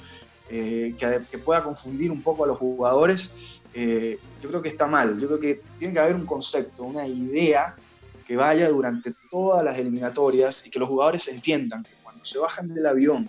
[0.50, 3.34] eh, que, pueda confundir un poco a los jugadores,
[3.74, 5.18] eh, yo creo que está mal.
[5.20, 7.74] Yo creo que tiene que haber un concepto, una idea
[8.26, 12.72] que vaya durante todas las eliminatorias y que los jugadores entiendan que cuando se bajan
[12.72, 13.28] del avión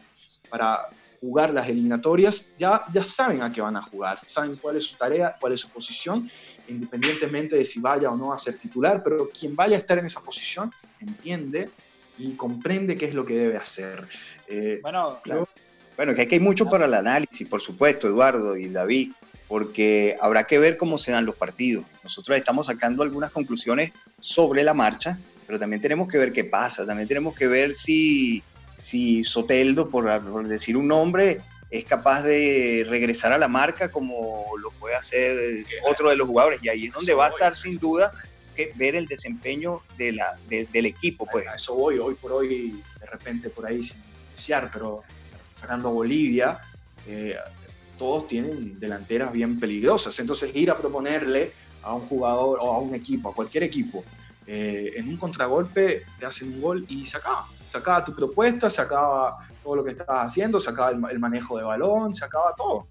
[0.49, 0.89] para
[1.23, 4.97] jugar las eliminatorias, ya, ya saben a qué van a jugar, saben cuál es su
[4.97, 6.29] tarea, cuál es su posición
[6.67, 10.05] independientemente de si vaya o no a ser titular, pero quien vaya a estar en
[10.05, 11.69] esa posición entiende
[12.17, 14.05] y comprende qué es lo que debe hacer.
[14.49, 15.17] Eh, bueno,
[15.95, 19.13] bueno, que aquí hay mucho para el análisis, por supuesto, Eduardo y David,
[19.47, 21.85] porque habrá que ver cómo se dan los partidos.
[22.03, 26.85] Nosotros estamos sacando algunas conclusiones sobre la marcha, pero también tenemos que ver qué pasa,
[26.85, 28.43] también tenemos que ver si,
[28.83, 34.45] si Soteldo, por, por decir un nombre, es capaz de regresar a la marca como
[34.61, 36.59] lo puede hacer otro de los jugadores.
[36.61, 38.11] Y ahí es donde va a estar sin duda
[38.55, 41.25] que ver el desempeño de la, del equipo.
[41.31, 41.47] Pues.
[41.47, 43.97] A eso voy, hoy por hoy, de repente por ahí sin
[44.33, 45.01] iniciar, pero
[45.55, 46.59] sacando Bolivia,
[47.07, 47.37] eh,
[47.97, 50.19] todos tienen delanteras bien peligrosas.
[50.19, 54.03] Entonces ir a proponerle a un jugador o a un equipo, a cualquier equipo,
[54.45, 57.47] eh, en un contragolpe te hacen un gol y se acaba.
[57.73, 61.57] Se acaba tu propuesta, se acaba todo lo que estabas haciendo, se acaba el, manejo
[61.57, 62.85] de balón, se acaba todo.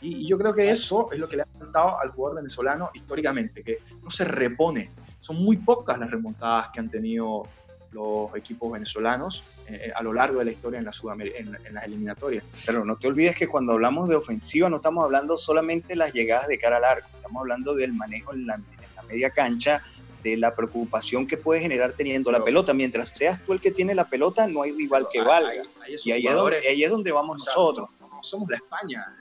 [0.00, 3.62] Y, yo creo que eso es lo que le ha faltado al jugador venezolano históricamente,
[3.62, 4.90] que no se repone.
[5.20, 7.44] Son muy pocas las remontadas que han tenido
[7.92, 10.92] los equipos venezolanos eh, a lo largo de la historia en, la
[11.36, 12.42] en, las eliminatorias.
[12.66, 16.12] Pero no te olvides que cuando hablamos de ofensiva no estamos hablando solamente de las
[16.12, 19.80] llegadas de cara al arco, estamos hablando del manejo en la, en la media cancha,
[20.24, 22.72] de la preocupación que puede generar teniendo la pelota.
[22.72, 25.62] Mientras seas tú el que tiene la pelota, no hay rival que valga.
[25.86, 27.90] y ahí es, donde, ahí es donde vamos nosotros.
[28.00, 29.16] No somos la España.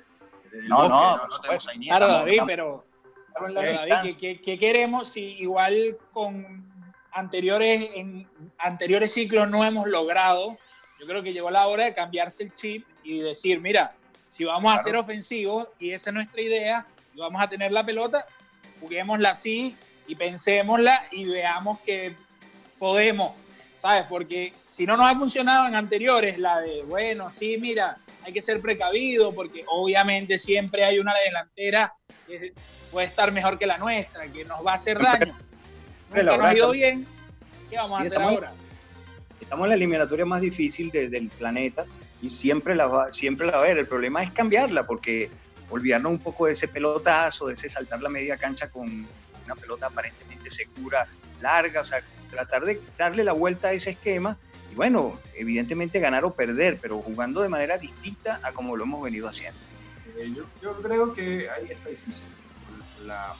[0.67, 2.85] No, no, no, tenemos Claro, David, pero,
[3.53, 6.71] David, ¿qué, queremos si igual con
[7.11, 8.27] anteriores, en
[8.59, 10.57] anteriores ciclos no hemos logrado?
[10.99, 13.93] Yo creo que llegó la hora de cambiarse el chip y decir, mira,
[14.29, 17.85] si vamos a ser ofensivos y esa es nuestra idea, y vamos a tener la
[17.85, 18.25] pelota,
[18.79, 19.75] juguémosla así
[20.07, 22.15] y pensémosla y veamos que
[22.77, 23.33] podemos,
[23.79, 24.03] ¿sabes?
[24.09, 28.41] Porque si no nos ha funcionado en anteriores, la de, bueno, sí, mira, hay que
[28.41, 31.93] ser precavido porque obviamente siempre hay una delantera
[32.27, 32.53] que
[32.91, 35.35] puede estar mejor que la nuestra, que nos va a hacer daño.
[36.09, 37.05] Nunca nos ha ido bien,
[37.69, 38.53] ¿qué vamos a hacer ahora?
[39.39, 41.85] Estamos en la eliminatoria más difícil del planeta
[42.21, 43.77] y siempre la, va, siempre la va a haber.
[43.77, 45.29] El problema es cambiarla porque
[45.69, 49.05] olvidarnos un poco de ese pelotazo, de ese saltar la media cancha con
[49.45, 51.07] una pelota aparentemente segura,
[51.41, 54.37] larga, o sea, tratar de darle la vuelta a ese esquema
[54.71, 59.03] y bueno, evidentemente ganar o perder, pero jugando de manera distinta a como lo hemos
[59.03, 59.59] venido haciendo.
[60.17, 62.29] Eh, yo, creo que ahí está difícil.
[63.05, 63.35] La,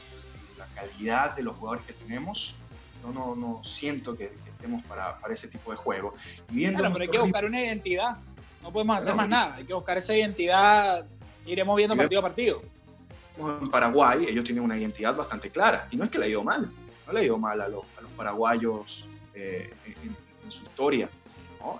[0.76, 2.56] calidad de los jugadores que tenemos,
[3.04, 6.16] yo no, no siento que, estemos para, para, ese tipo de juego.
[6.48, 8.18] claro, pero hay que buscar una identidad.
[8.62, 9.56] No podemos hacer más nada.
[9.56, 11.06] Hay que buscar esa identidad.
[11.46, 12.62] Iremos viendo partido a partido.
[13.38, 15.88] En Paraguay, ellos tienen una identidad bastante clara.
[15.92, 16.70] Y no es que le ha ido mal.
[17.08, 21.10] No le ha ido mal a los, a los paraguayos eh, en, su historia.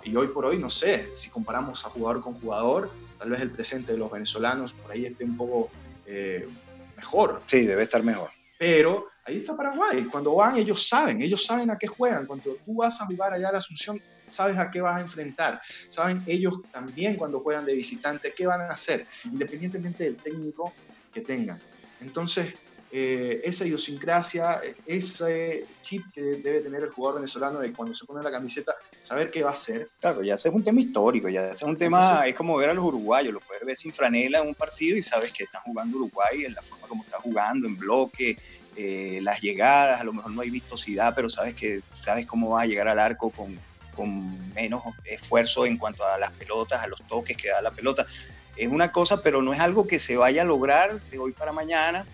[0.02, 3.50] Y hoy por hoy, no sé, si comparamos a jugador con jugador, tal vez el
[3.50, 5.70] presente de los venezolanos por ahí esté un poco
[6.06, 6.48] eh,
[6.96, 7.42] mejor.
[7.46, 8.30] Sí, debe estar mejor.
[8.58, 10.04] Pero ahí está Paraguay.
[10.04, 12.26] Cuando van, ellos saben, ellos saben a qué juegan.
[12.26, 15.60] Cuando tú vas a jugar allá a la Asunción, sabes a qué vas a enfrentar.
[15.88, 20.72] Saben ellos también cuando juegan de visitante qué van a hacer, independientemente del técnico
[21.14, 21.58] que tengan.
[22.00, 22.54] Entonces,
[22.96, 28.22] eh, esa idiosincrasia, ese chip que debe tener el jugador venezolano de cuando se pone
[28.22, 29.88] la camiseta, saber qué va a hacer.
[29.98, 32.74] Claro, ya es un tema histórico, ya ese es un tema, es como ver a
[32.74, 35.96] los uruguayos, lo puedes ver sin franela en un partido y sabes que están jugando
[35.96, 38.36] Uruguay en la forma como está jugando, en bloque,
[38.76, 42.62] eh, las llegadas, a lo mejor no hay vistosidad, pero sabes que sabes cómo va
[42.62, 43.58] a llegar al arco con,
[43.96, 48.06] con menos esfuerzo en cuanto a las pelotas, a los toques que da la pelota.
[48.56, 51.52] Es una cosa, pero no es algo que se vaya a lograr de hoy para
[51.52, 52.04] mañana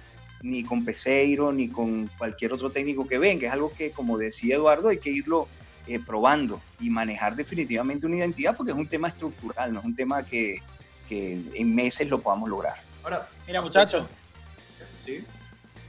[0.43, 3.47] ni con Peseiro, ni con cualquier otro técnico que venga.
[3.47, 5.49] Es algo que, como decía Eduardo, hay que irlo
[5.87, 9.97] eh, probando y manejar definitivamente una identidad porque es un tema estructural, no es un
[9.97, 10.63] tema que,
[11.09, 12.75] que en meses lo podamos lograr.
[13.03, 14.07] Ahora, mira muchachos,
[15.05, 15.25] ¿sí?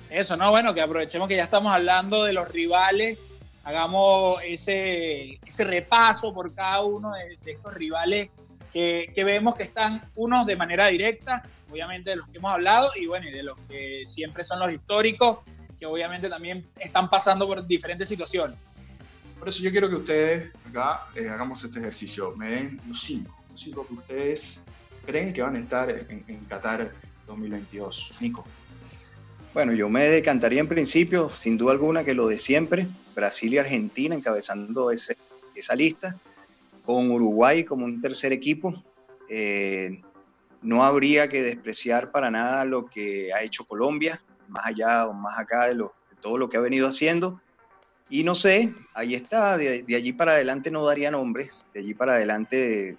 [0.09, 0.49] eso, ¿no?
[0.51, 3.19] Bueno, que aprovechemos que ya estamos hablando de los rivales,
[3.63, 8.29] hagamos ese, ese repaso por cada uno de, de estos rivales
[8.71, 13.05] que, vemos que están unos de manera directa, obviamente de los que hemos hablado, y
[13.05, 15.39] bueno, y de los que siempre son los históricos,
[15.79, 18.57] que obviamente también están pasando por diferentes situaciones.
[19.37, 23.35] Por eso yo quiero que ustedes acá eh, hagamos este ejercicio, me den los cinco,
[23.49, 24.63] los cinco que ustedes
[25.05, 26.91] creen que van a estar en, en Qatar
[27.25, 28.13] 2022.
[28.19, 28.45] Nico.
[29.53, 33.57] Bueno, yo me decantaría en principio, sin duda alguna, que lo de siempre, Brasil y
[33.57, 35.17] Argentina encabezando ese,
[35.55, 36.15] esa lista
[36.93, 38.83] con Uruguay como un tercer equipo.
[39.29, 40.01] Eh,
[40.61, 45.39] no habría que despreciar para nada lo que ha hecho Colombia, más allá o más
[45.39, 45.83] acá de,
[46.21, 47.41] todo lo que ha venido haciendo.
[48.09, 52.15] Y no sé, ahí está, de, allí para adelante no daría nombres, de allí para
[52.15, 52.97] adelante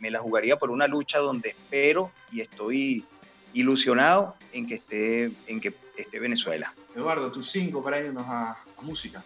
[0.00, 3.04] me la jugaría por una lucha donde espero y estoy
[3.52, 6.74] ilusionado en que esté, en que esté Venezuela.
[6.94, 9.22] Eduardo, tus cinco para irnos a música.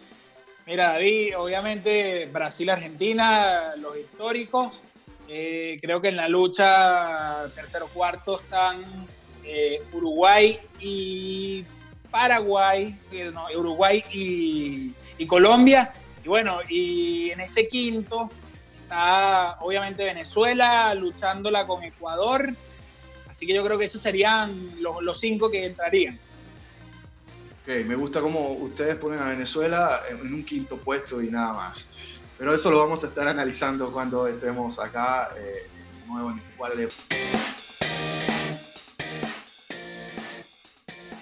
[0.71, 4.81] Mira, David, obviamente Brasil-Argentina, los históricos.
[5.27, 8.81] Eh, creo que en la lucha tercero cuarto están
[9.43, 11.65] eh, Uruguay y
[12.09, 12.97] Paraguay,
[13.33, 14.93] no, Uruguay y,
[15.27, 15.91] Colombia.
[16.23, 18.29] Y bueno, y en ese quinto
[18.83, 22.47] está obviamente Venezuela luchándola con Ecuador.
[23.29, 26.17] Así que yo creo que esos serían los cinco que entrarían.
[27.61, 31.87] Ok, me gusta cómo ustedes ponen a Venezuela en un quinto puesto y nada más.
[32.35, 35.69] Pero eso lo vamos a estar analizando cuando estemos acá eh,
[36.01, 36.89] de nuevo en el cuadro de...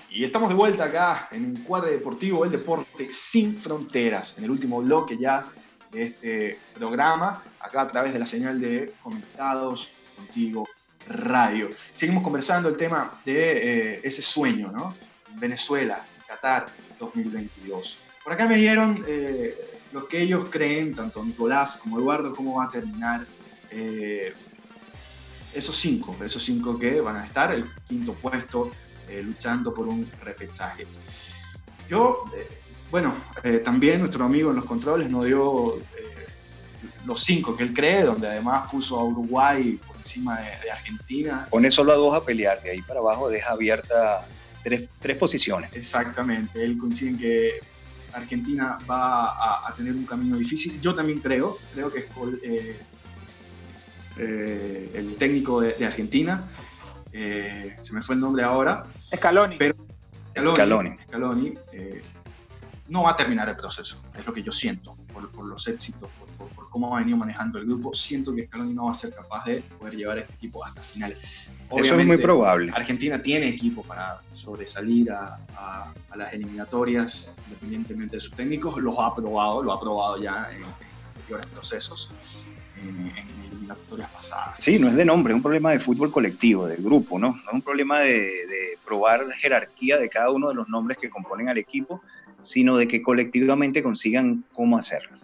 [0.09, 4.51] Y estamos de vuelta acá en el cuadro deportivo, el deporte sin fronteras, en el
[4.51, 5.45] último bloque ya
[5.91, 10.65] de este programa, acá a través de la señal de Conectados Contigo
[11.05, 11.69] Radio.
[11.91, 14.95] Seguimos conversando el tema de eh, ese sueño, ¿no?
[15.35, 16.67] Venezuela, Qatar
[16.99, 17.99] 2022.
[18.23, 19.57] Por acá me dieron eh,
[19.91, 23.25] lo que ellos creen, tanto Nicolás como Eduardo, cómo va a terminar
[23.71, 24.33] eh,
[25.53, 28.71] esos cinco, esos cinco que van a estar, el quinto puesto,
[29.07, 30.85] eh, luchando por un repechaje.
[31.89, 32.25] Yo,
[32.91, 33.15] bueno,
[33.65, 35.81] también nuestro amigo en los controles nos dio
[37.07, 41.47] los cinco que él cree, donde además puso a Uruguay por encima de, de Argentina.
[41.49, 44.27] Pone solo a dos a pelear, de ahí para abajo deja abierta
[44.63, 45.71] tres, posiciones.
[45.73, 47.59] Exactamente, él coincide en que
[48.13, 50.79] Argentina va a, tener un camino difícil.
[50.81, 52.05] Yo también creo, creo que es
[52.43, 52.79] eh,
[54.17, 56.43] eh, el técnico de, Argentina,
[57.11, 58.85] eh, se me fue el nombre ahora.
[59.13, 59.57] Scaloni.
[59.57, 59.75] Pero
[60.33, 61.53] Scaloni, Scaloni.
[62.89, 66.47] no va a terminar el proceso, es lo que yo siento, por, los éxitos, por,
[66.47, 67.93] por, cómo ha venido manejando el grupo.
[67.93, 70.81] Siento que Scaloni no va a ser capaz de poder llevar a este equipo hasta
[70.81, 71.17] finales.
[71.71, 72.71] Eso es muy probable.
[72.73, 75.37] Argentina tiene equipo para sobresalir a,
[76.15, 78.81] las eliminatorias, independientemente de sus técnicos.
[78.81, 80.63] Los ha probado, lo ha probado ya en,
[81.27, 82.09] peores procesos
[82.81, 83.11] en,
[83.51, 84.59] eliminatorias pasadas.
[84.59, 87.33] Sí, no es de nombre, es un problema de fútbol colectivo, del grupo, ¿no?
[87.33, 91.09] No es un problema de, de probar jerarquía de cada uno de los nombres que
[91.09, 92.01] componen al equipo,
[92.41, 95.19] sino de que colectivamente consigan cómo hacerlo.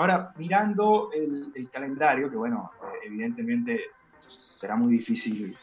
[0.00, 5.54] Ahora, mirando el, calendario, que bueno, eh, evidentemente será muy difícil,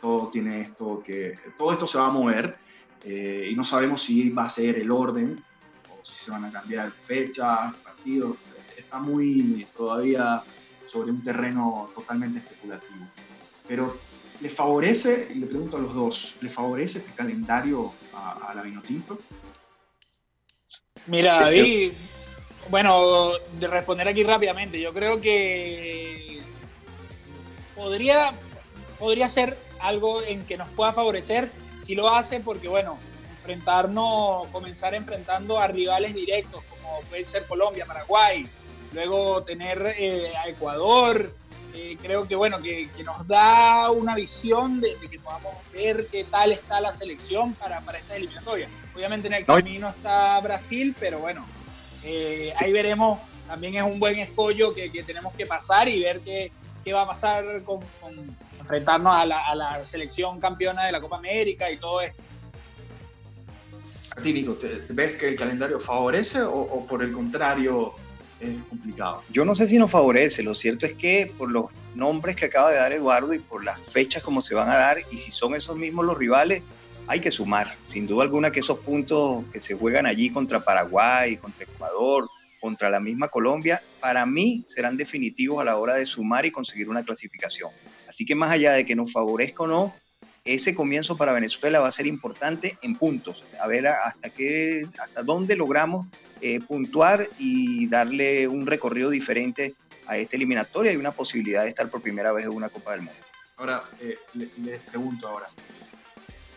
[0.00, 2.56] todo tiene esto que, todo esto se va a mover
[3.04, 5.44] eh, y no sabemos si va a ser el orden
[5.90, 8.38] o si se van a cambiar fechas, partidos,
[8.74, 10.42] está muy todavía
[10.86, 13.04] sobre un terreno totalmente especulativo.
[13.68, 13.98] Pero
[14.40, 18.62] ¿le favorece, y le pregunto a los dos, ¿le favorece este calendario a, a la
[18.62, 19.18] Vinotinto?
[21.08, 21.92] Mira, David,
[22.68, 26.40] bueno, de responder aquí rápidamente, yo creo que
[27.74, 28.32] podría,
[28.98, 31.50] podría ser algo en que nos pueda favorecer
[31.82, 32.98] si lo hace, porque bueno,
[33.38, 38.46] enfrentarnos, comenzar enfrentando a rivales directos como puede ser Colombia, Paraguay,
[38.92, 41.34] luego tener eh, a Ecuador,
[41.74, 46.52] eh, creo que bueno, que, nos da una visión de, que podamos ver qué tal
[46.52, 48.68] está la selección para, para esta eliminatoria.
[48.94, 51.44] Obviamente en el camino está Brasil, pero bueno,
[52.04, 56.50] eh, ahí veremos, también es un buen escollo que, tenemos que pasar y ver qué,
[56.84, 57.80] qué va a pasar con,
[58.60, 62.22] enfrentarnos a la, selección campeona de la Copa América y todo esto.
[64.90, 67.94] ¿ves que el calendario favorece o, por el contrario
[68.40, 69.22] es complicado?
[69.30, 72.70] Yo no sé si nos favorece, lo cierto es que por los nombres que acaba
[72.70, 75.54] de dar Eduardo y por las fechas como se van a dar y si son
[75.54, 76.62] esos mismos los rivales,
[77.06, 77.74] hay que sumar.
[77.88, 82.28] Sin duda alguna que esos puntos que se juegan allí contra Paraguay, contra Ecuador,
[82.60, 86.88] contra la misma Colombia, para mí serán definitivos a la hora de sumar y conseguir
[86.88, 87.70] una clasificación.
[88.08, 89.94] Así que más allá de que nos favorezca o no,
[90.44, 95.22] ese comienzo para Venezuela va a ser importante en puntos, a ver hasta qué, hasta
[95.22, 96.06] dónde logramos
[96.40, 99.74] eh, puntuar y darle un recorrido diferente
[100.06, 103.02] a esta eliminatoria y una posibilidad de estar por primera vez en una Copa del
[103.02, 103.20] Mundo.
[103.56, 105.46] Ahora, eh, les pregunto ahora,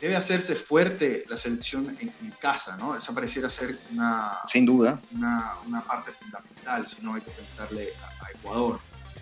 [0.06, 2.96] debe hacerse fuerte la selección en, casa, ¿no?
[2.96, 4.34] Esa pareciera ser una...
[4.48, 5.02] Sin duda.
[5.16, 7.90] Una, una parte fundamental, si no hay que pensarle
[8.22, 8.80] a, Ecuador.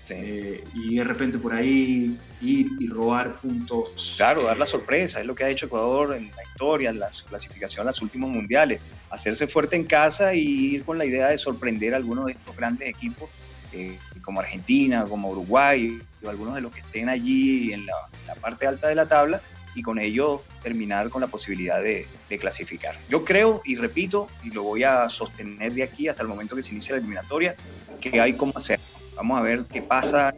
[0.09, 4.15] Eh, y de repente por ahí ir y robar puntos.
[4.17, 7.09] Claro, dar la sorpresa, es lo que ha hecho Ecuador en la historia, en la
[7.29, 8.81] clasificación a los últimos mundiales.
[9.09, 12.57] Hacerse fuerte en casa y ir con la idea de sorprender a algunos de estos
[12.57, 13.29] grandes equipos,
[13.71, 18.27] eh, como Argentina, como Uruguay, o algunos de los que estén allí en la, en
[18.27, 19.41] la parte alta de la tabla
[19.75, 22.07] y con ello terminar con la posibilidad de,
[22.39, 22.95] clasificar.
[23.09, 26.63] Yo creo y repito, y lo voy a sostener de aquí hasta el momento que
[26.63, 27.55] se inicie la eliminatoria,
[28.01, 28.79] que hay cómo hacer.
[29.15, 30.33] Vamos a ver qué pasa.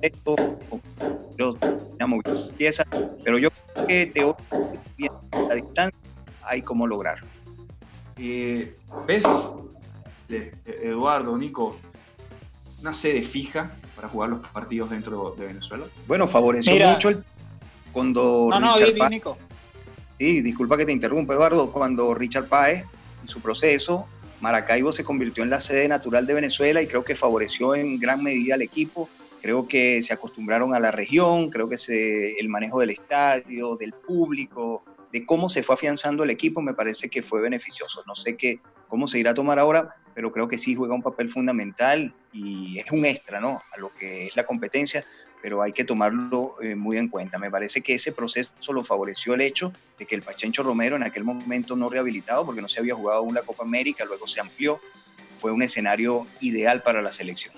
[0.00, 0.36] Esto,
[1.36, 1.56] pero,
[3.24, 5.98] pero yo creo que teóricamente, a la distancia,
[6.42, 7.18] hay cómo lograr.
[8.16, 8.72] Eh,
[9.08, 9.54] ¿Ves,
[10.64, 11.76] Eduardo, Nico,
[12.80, 15.84] una sede fija para jugar los partidos dentro de Venezuela?
[16.06, 17.24] Bueno, favoreció mucho el
[17.94, 19.38] cuando no, no, Richard Nico.
[20.18, 21.72] Sí, disculpa que te interrumpa, Eduardo.
[21.72, 22.84] Cuando Richard Páez,
[23.24, 24.06] y su proceso,
[24.40, 28.22] Maracaibo se convirtió en la sede natural de Venezuela y creo que favoreció en gran
[28.22, 29.08] medida al equipo.
[29.40, 33.92] Creo que se acostumbraron a la región, creo que se, el manejo del estadio, del
[33.92, 38.02] público, de cómo se fue afianzando el equipo, me parece que fue beneficioso.
[38.06, 41.02] No sé qué, cómo se irá a tomar ahora, pero creo que sí juega un
[41.02, 43.60] papel fundamental y es un extra ¿no?
[43.72, 45.04] a lo que es la competencia
[45.44, 47.36] pero hay que tomarlo eh, muy en cuenta.
[47.36, 51.02] Me parece que ese proceso lo favoreció el hecho de que el Pachencho Romero en
[51.02, 54.40] aquel momento no rehabilitado, porque no se había jugado aún la Copa América, luego se
[54.40, 54.80] amplió,
[55.38, 57.52] fue un escenario ideal para la selección.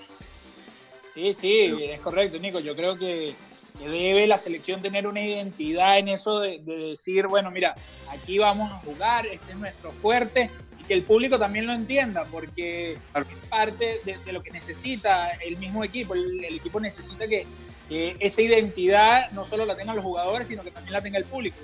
[1.15, 2.59] Sí, sí, es correcto, Nico.
[2.59, 3.33] Yo creo que,
[3.79, 7.73] debe la selección tener una identidad en eso de, decir, bueno, mira,
[8.09, 12.25] aquí vamos a jugar, este es nuestro fuerte, y que el público también lo entienda,
[12.25, 16.15] porque es parte de, lo que necesita el mismo equipo.
[16.15, 17.47] el equipo necesita que,
[17.89, 21.25] que esa identidad no solo la tengan los jugadores, sino que también la tenga el
[21.25, 21.57] público.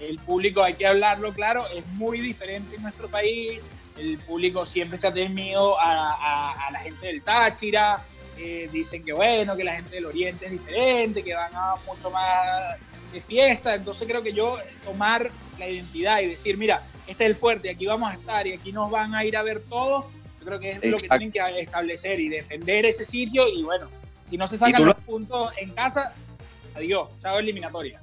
[0.00, 3.60] el público, hay que hablarlo claro, es muy diferente en nuestro país.
[3.98, 8.04] El público siempre se ha temido a, la gente del Táchira.
[8.38, 12.10] Eh, dicen que bueno, que la gente del Oriente es diferente, que van a mucho
[12.10, 12.78] más
[13.12, 13.74] de fiesta.
[13.74, 17.86] Entonces creo que yo tomar la identidad y decir, mira, este es el fuerte, aquí
[17.86, 20.06] vamos a estar y aquí nos van a ir a ver todos,
[20.38, 23.88] yo creo que es lo que tienen que establecer y defender ese sitio y bueno,
[24.30, 26.14] si no se sacan los puntos en casa,
[26.76, 28.00] adiós, chao eliminatoria.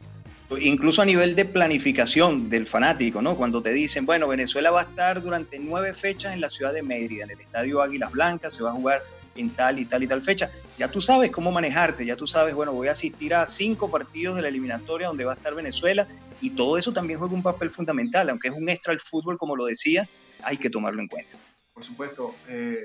[0.60, 3.36] Incluso a nivel de planificación del fanático, ¿no?
[3.36, 6.84] Cuando te dicen, bueno, Venezuela va a estar durante nueve fechas en la ciudad de
[6.84, 9.02] Mérida, en el estadio Águilas Blancas, se va a jugar
[9.38, 10.50] en tal y tal y tal fecha.
[10.78, 14.36] Ya tú sabes cómo manejarte, ya tú sabes, bueno, voy a asistir a cinco partidos
[14.36, 16.08] de la eliminatoria donde va a estar Venezuela
[16.42, 19.56] y todo eso también juega un papel fundamental, aunque es un extra el fútbol, como
[19.56, 20.08] lo decía,
[20.44, 21.38] hay que tomarlo en cuenta.
[21.74, 22.36] Por supuesto.
[22.50, 22.80] Eh,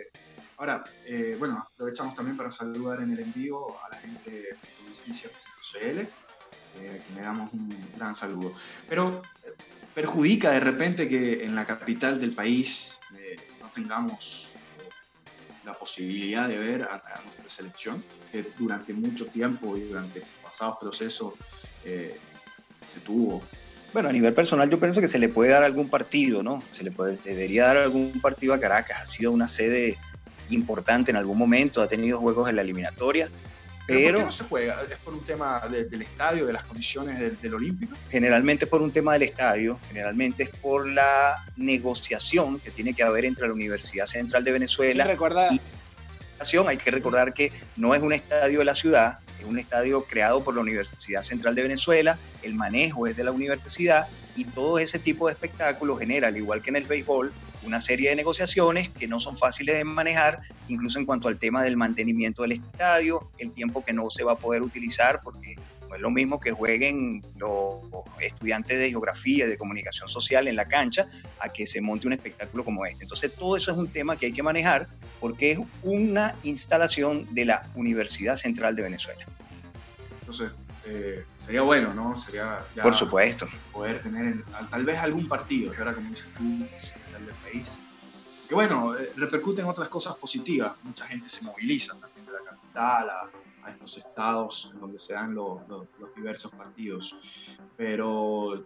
[0.62, 4.56] Ahora, eh, bueno, aprovechamos también para saludar en el envío a la gente de
[4.90, 8.54] noticias.cl, eh, que damos un gran saludo.
[8.88, 9.54] Pero eh,
[9.92, 12.96] perjudica de repente que en la capital del país
[13.60, 14.50] no tengamos
[15.64, 21.34] la posibilidad de ver a, nuestra selección, que durante mucho tiempo y durante pasados procesos
[21.82, 23.42] se tuvo
[23.92, 26.62] bueno, a nivel personal yo pienso que se le puede dar algún partido, ¿no?
[26.72, 29.02] Se le puede, debería dar algún partido a Caracas.
[29.02, 29.98] Ha sido una sede
[30.54, 33.28] importante en algún momento, ha tenido juegos en la eliminatoria.
[33.86, 34.82] Pero, ¿Por qué no se juega?
[34.82, 37.96] ¿Es por un tema del estadio, de las condiciones del, Olímpico?
[38.10, 43.24] Generalmente por un tema del estadio, generalmente es por la negociación que tiene que haber
[43.24, 45.52] entre la Universidad Central de Venezuela recuerda...
[45.52, 45.60] y
[46.66, 50.42] hay que recordar que no es un estadio de la ciudad, es un estadio creado
[50.42, 54.98] por la Universidad Central de Venezuela, el manejo es de la universidad y todo ese
[54.98, 57.32] tipo de espectáculos genera, al igual que en el béisbol,
[57.64, 61.62] una serie de negociaciones que no son fáciles de manejar, incluso en cuanto al tema
[61.62, 65.56] del mantenimiento del estadio, el tiempo que no se va a poder utilizar, porque
[65.92, 67.82] no es lo mismo que jueguen los
[68.18, 71.06] estudiantes de geografía, de comunicación social en la cancha,
[71.38, 73.04] a que se monte un espectáculo como este.
[73.04, 74.88] Entonces, todo eso es un tema que hay que manejar
[75.20, 79.22] porque es una instalación de la Universidad Central de Venezuela.
[80.20, 80.50] Entonces,
[80.86, 82.18] eh, sería bueno, ¿no?
[82.18, 83.46] Sería Por supuesto.
[83.70, 86.58] Poder tener tal vez algún partido, que ahora como dices tú,
[87.12, 87.76] del país.
[88.48, 90.72] Que bueno, eh, repercute en otras cosas positivas.
[90.84, 95.60] Mucha gente se moviliza también de la capital a, estos estados donde se dan los,
[96.16, 97.16] diversos partidos.
[97.76, 98.64] Pero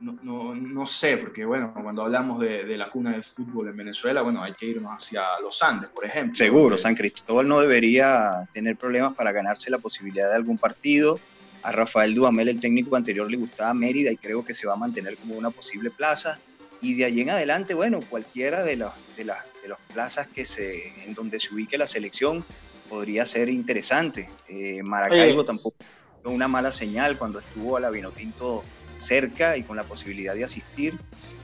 [0.00, 4.42] no, no, sé, porque bueno, cuando hablamos de, la cuna del fútbol en Venezuela, bueno,
[4.42, 6.34] hay que irnos hacia los Andes, por ejemplo.
[6.34, 11.20] Seguro, San Cristóbal no debería tener problemas para ganarse la posibilidad de algún partido.
[11.62, 14.76] A Rafael Dudamel, el técnico anterior, le gustaba Mérida y creo que se va a
[14.76, 16.38] mantener como una posible plaza.
[16.80, 20.44] Y de allí en adelante, bueno, cualquiera de, las de, las de las plazas que
[20.44, 22.44] se, en donde se ubique la selección
[22.92, 24.28] podría ser interesante.
[24.48, 25.76] Eh, Maracaibo tampoco
[26.22, 28.62] fue una mala señal cuando estuvo a la Vinotinto
[28.98, 30.92] cerca y con la posibilidad de asistir.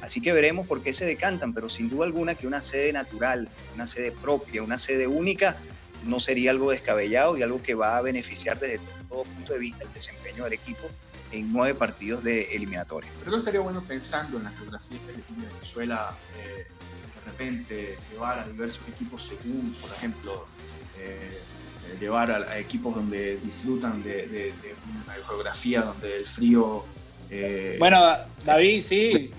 [0.03, 3.49] Así que veremos por qué se decantan, pero sin duda alguna que una sede natural,
[3.75, 5.57] una sede propia, una sede única,
[6.05, 8.79] no sería algo descabellado y algo que va a beneficiar desde
[9.09, 10.87] todo punto de vista el desempeño del equipo
[11.33, 13.11] en nueve partidos de eliminatoria.
[13.21, 18.39] Pero no estaría bueno pensando en la geografía que tiene Venezuela, eh, de repente llevar
[18.39, 20.47] a diversos equipos según, por ejemplo,
[22.01, 24.53] llevar a, equipos donde disfrutan de,
[25.05, 26.85] una geografía donde el frío...
[27.31, 28.01] Eh, bueno,
[28.45, 29.31] David, sí.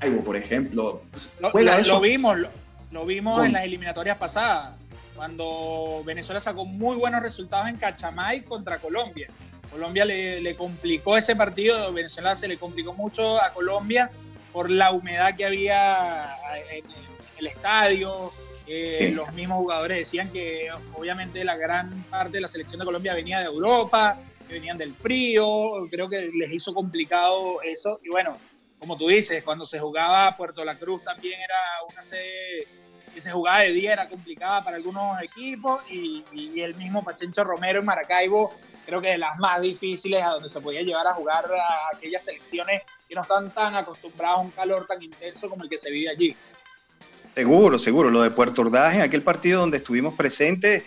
[0.00, 1.02] Algo, por ejemplo.
[1.40, 2.38] Lo, vimos,
[2.90, 4.72] lo, vimos en las eliminatorias pasadas,
[5.14, 9.28] cuando Venezuela sacó muy buenos resultados en Cachamay contra Colombia.
[9.70, 14.10] Colombia le, complicó ese partido, Venezuela se le complicó mucho a Colombia
[14.52, 16.34] por la humedad que había
[16.70, 16.84] en,
[17.38, 18.32] el estadio.
[18.72, 23.14] Eh, los mismos jugadores decían que obviamente la gran parte de la selección de Colombia
[23.14, 24.16] venía de Europa,
[24.46, 27.98] que venían del frío, creo que les hizo complicado eso.
[28.04, 28.36] Y bueno,
[28.78, 31.56] como tú dices, cuando se jugaba Puerto La Cruz también era
[31.92, 32.68] una sede
[33.12, 37.42] que se jugaba de día, era complicada para algunos equipos y, y el mismo Pachencho
[37.42, 38.54] Romero en Maracaibo
[38.86, 42.24] creo que de las más difíciles a donde se podía llevar a jugar a aquellas
[42.24, 45.90] selecciones que no están tan acostumbradas a un calor tan intenso como el que se
[45.90, 46.36] vive allí.
[47.34, 48.10] Seguro, seguro.
[48.10, 50.82] Lo de Puerto Ordaz, en aquel partido donde estuvimos presentes,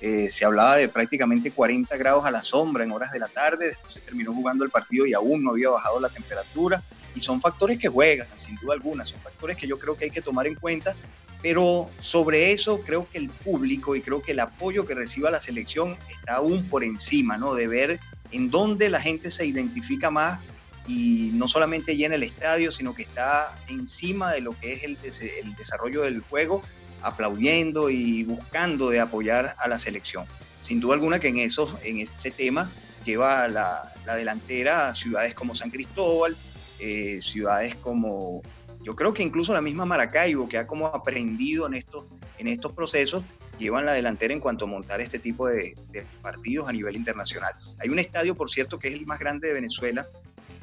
[0.00, 3.68] eh, se hablaba de prácticamente 40 grados a la sombra en horas de la tarde.
[3.68, 6.82] Después se terminó jugando el partido y aún no había bajado la temperatura.
[7.14, 9.04] Y son factores que juegan, sin duda alguna.
[9.04, 10.94] Son factores que yo creo que hay que tomar en cuenta
[11.42, 15.40] pero sobre eso creo que el público y creo que el apoyo que reciba la
[15.40, 17.54] selección está aún por encima, ¿no?
[17.54, 18.00] De ver
[18.32, 20.40] en dónde la gente se identifica más
[20.88, 25.54] y no solamente llena el estadio, sino que está encima de lo que es el,
[25.54, 26.62] desarrollo del juego,
[27.02, 30.24] aplaudiendo y buscando de apoyar a la selección.
[30.62, 32.70] Sin duda alguna que en, eso, en ese tema
[33.04, 36.36] lleva la, la delantera ciudades como San Cristóbal,
[36.80, 38.42] eh, ciudades como
[38.82, 42.06] yo creo que incluso la misma Maracaibo, que ha como aprendido en estos,
[42.38, 43.22] en estos procesos,
[43.58, 45.74] llevan la delantera en cuanto a montar este tipo de,
[46.22, 47.52] partidos a nivel internacional.
[47.80, 50.06] Hay un estadio, por cierto, que es el más grande de Venezuela,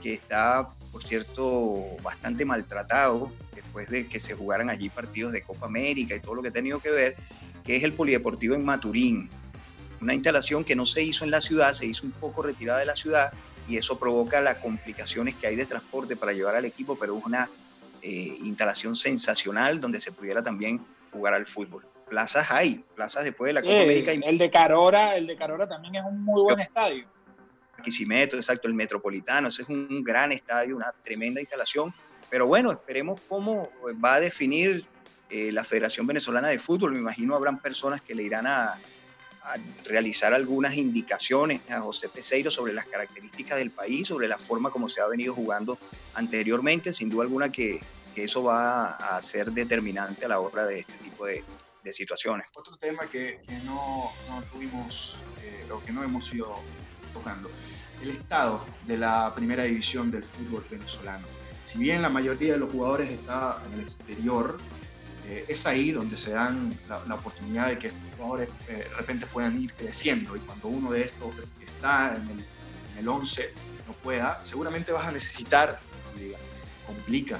[0.05, 5.65] que está, por cierto, bastante maltratado después de que se jugaran allí partidos de Copa
[5.65, 7.15] América y todo lo que ha tenido que ver,
[7.63, 9.27] que es el Polideportivo en Maturín.
[9.99, 12.85] Una instalación que no se hizo en la ciudad, se hizo un poco retirada de
[12.85, 13.33] la ciudad
[13.67, 17.25] y eso provoca las complicaciones que hay de transporte para llevar al equipo, pero es
[17.25, 17.49] una
[18.03, 21.83] eh, instalación sensacional donde se pudiera también jugar al fútbol.
[22.07, 24.11] Plazas hay, plazas después de la Copa América.
[24.11, 27.07] El de Carora, el de Carora también es un muy buen estadio.
[27.83, 31.93] Quisimeto, exacto, el Metropolitano, ese es un gran estadio, una tremenda instalación.
[32.29, 33.69] Pero bueno, esperemos cómo
[34.03, 34.85] va a definir
[35.29, 36.91] eh, la Federación Venezolana de Fútbol.
[36.91, 38.79] Me imagino habrán personas que le irán a,
[39.83, 44.89] realizar algunas indicaciones a José Peseiro sobre las características del país, sobre la forma como
[44.89, 45.77] se ha venido jugando
[46.15, 46.91] anteriormente.
[46.93, 47.79] Sin duda alguna que,
[48.15, 51.43] eso va a ser determinante a la hora de este tipo de,
[51.91, 52.47] situaciones.
[52.55, 54.11] Otro tema que, no,
[54.51, 56.59] tuvimos eh, o que no hemos ido
[57.15, 57.49] tocando,
[58.01, 61.25] el estado de la primera división del fútbol venezolano.
[61.65, 64.57] Si bien la mayoría de los jugadores está en el exterior,
[65.27, 69.25] eh, es ahí donde se dan la, oportunidad de que estos jugadores eh, de repente
[69.25, 71.33] puedan ir creciendo y cuando uno de estos
[71.65, 72.39] está en el,
[72.91, 73.53] en el 11
[73.87, 75.79] no pueda, seguramente vas a necesitar,
[76.85, 77.39] complica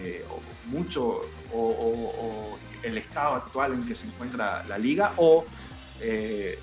[0.00, 0.24] eh,
[0.66, 5.46] mucho o, el estado actual en que se encuentra la liga o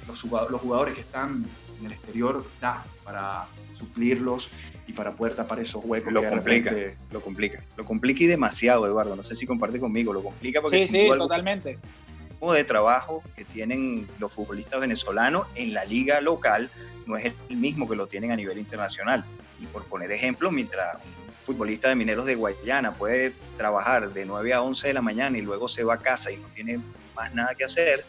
[0.07, 1.45] los, los jugadores que están
[1.79, 4.49] en el exterior da para suplirlos
[4.87, 6.13] y para poder tapar esos huecos.
[6.13, 6.73] Lo complica,
[7.11, 7.63] lo complica.
[7.75, 9.15] Lo complica y demasiado, Eduardo.
[9.15, 10.87] No sé si comparte conmigo, lo complica porque...
[10.87, 11.79] Sí, sí, totalmente.
[12.41, 16.71] De trabajo que tienen los futbolistas venezolanos en la liga local
[17.05, 19.23] no es el mismo que lo tienen a nivel internacional.
[19.59, 24.53] Y por poner ejemplo, mientras un futbolista de Mineros de Guayana puede trabajar de 9
[24.53, 26.79] a 11 de la mañana y luego se va a casa y no tiene
[27.15, 28.03] más nada que hacer,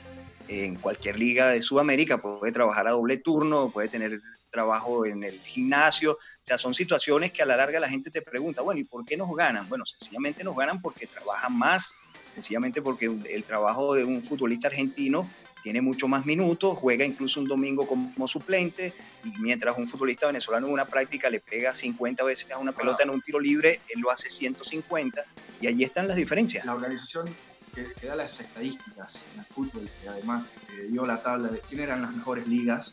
[0.52, 5.40] en cualquier liga de Sudamérica puede trabajar a doble turno, puede tener trabajo en el
[5.40, 6.12] gimnasio.
[6.12, 9.04] O sea, son situaciones que a la larga la gente te pregunta, bueno, ¿y por
[9.04, 9.68] qué nos ganan?
[9.68, 11.94] Bueno, sencillamente nos ganan porque trabajan más,
[12.34, 15.28] sencillamente porque el trabajo de un futbolista argentino
[15.62, 18.92] tiene mucho más minutos, juega incluso un domingo como suplente,
[19.24, 23.04] y mientras un futbolista venezolano en una práctica le pega 50 veces a una pelota
[23.04, 25.22] en un tiro libre, él lo hace 150,
[25.60, 26.66] y allí están las diferencias.
[26.66, 27.28] La organización
[27.74, 30.44] que, da las estadísticas en el fútbol, que además
[30.90, 32.92] dio la tabla de quién eran las mejores ligas,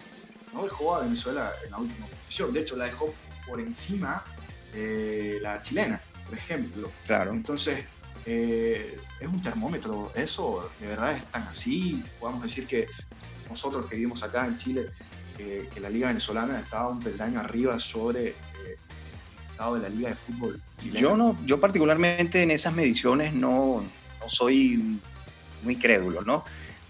[0.54, 2.54] no dejó a Venezuela en la última posición.
[2.54, 3.14] De hecho, la dejó
[3.48, 4.24] por encima
[4.74, 6.92] de la chilena, por ejemplo.
[7.06, 7.32] Claro.
[7.32, 7.86] Entonces,
[8.26, 10.12] eh, es un termómetro.
[10.16, 12.04] Eso de verdad es tan así.
[12.20, 12.88] Podemos decir que
[13.50, 14.90] nosotros que vivimos acá en Chile,
[15.38, 20.10] que la liga venezolana estaba un peldaño arriba sobre eh, el estado de la liga
[20.10, 21.00] de fútbol chilena.
[21.00, 23.84] Yo no, yo particularmente en esas mediciones no,
[24.30, 25.00] no soy
[25.64, 26.44] muy crédulo, ¿no?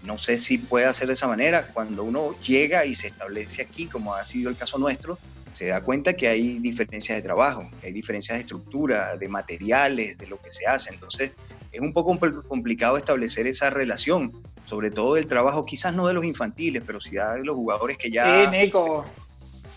[0.04, 1.66] No sé si puede hacer de esa manera.
[1.72, 5.18] Cuando uno llega y se establece aquí, como ha sido el caso nuestro,
[5.54, 10.26] se da cuenta que hay diferencias de trabajo, hay diferencias de estructura, de materiales, de
[10.26, 10.92] lo que se hace.
[10.92, 11.32] Entonces,
[11.72, 12.18] es un poco
[12.48, 14.32] complicado establecer esa relación,
[14.66, 18.10] sobre todo del trabajo, quizás no de los infantiles, pero sí de los jugadores que
[18.10, 18.50] ya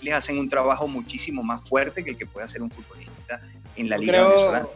[0.01, 3.41] les hacen un trabajo muchísimo más fuerte que el que puede hacer un futbolista
[3.75, 4.67] en la Liga Venezolana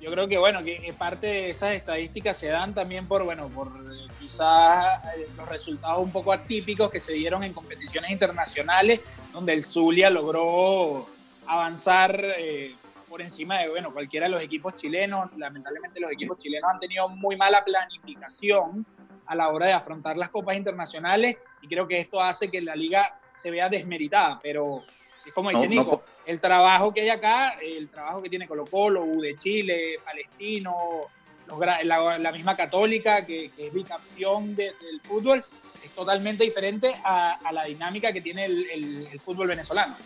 [0.00, 3.68] yo creo que bueno, que parte de esas estadísticas se dan también por, bueno, por
[3.68, 9.00] eh, quizás eh, los resultados un poco atípicos que se dieron en competiciones internacionales,
[9.32, 11.06] donde el Zulia logró
[11.46, 12.74] avanzar eh,
[13.08, 15.36] por encima de, bueno, cualquiera de los equipos chilenos.
[15.36, 18.86] Lamentablemente los equipos chilenos han tenido muy mala planificación
[19.26, 22.74] a la hora de afrontar las copas internacionales y creo que esto hace que la
[22.74, 24.82] liga se vea desmeritada, pero
[25.30, 29.04] es como dice Nico, el trabajo que hay acá, el trabajo que tiene Colo Colo,
[29.04, 31.06] U de Chile, Palestino,
[32.18, 34.74] la, misma Católica, que, es bicampeón del
[35.04, 35.44] fútbol,
[35.84, 39.96] es totalmente diferente a, la dinámica que tiene el, fútbol venezolano.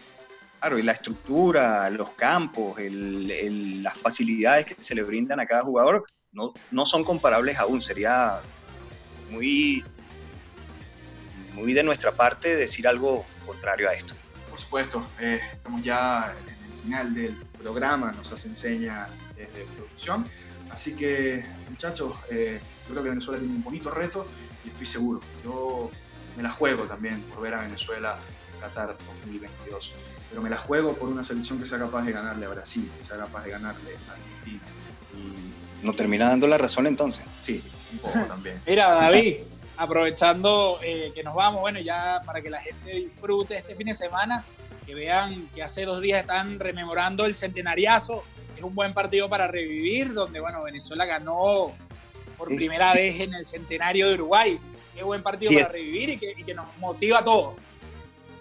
[0.60, 6.04] Claro, y la estructura, los campos, las facilidades que se le brindan a cada jugador
[6.32, 7.82] no, no son comparables aún.
[7.82, 8.40] Sería
[9.30, 9.84] muy,
[11.54, 14.14] muy de nuestra parte decir algo contrario a esto
[14.74, 19.06] supuesto, eh, estamos ya en el final del programa, nos hace enseña
[19.36, 20.26] desde producción.
[20.68, 24.26] Así que, muchachos, eh, yo creo que Venezuela tiene un bonito reto
[24.64, 25.20] y estoy seguro.
[25.44, 25.92] Yo
[26.36, 28.18] me la juego también por ver a Venezuela
[28.52, 29.92] en Qatar 2022.
[30.30, 33.04] Pero me la juego por una selección que sea capaz de ganarle a Brasil, que
[33.04, 34.64] sea capaz de ganarle a Argentina.
[35.16, 37.22] Y, ¿No termina dando la razón entonces?
[37.38, 37.62] Sí,
[37.92, 38.60] un poco también.
[38.66, 39.36] Mira, David,
[39.76, 43.94] aprovechando eh, que nos vamos, bueno, ya para que la gente disfrute este fin de
[43.94, 44.44] semana,
[44.86, 48.22] que vean que hace dos días están rememorando el centenariazo,
[48.56, 51.72] es un buen partido para revivir, donde, bueno, Venezuela ganó
[52.36, 54.58] por primera vez en el centenario de Uruguay.
[54.94, 57.54] Qué buen partido para revivir y que, y que, nos motiva a todos.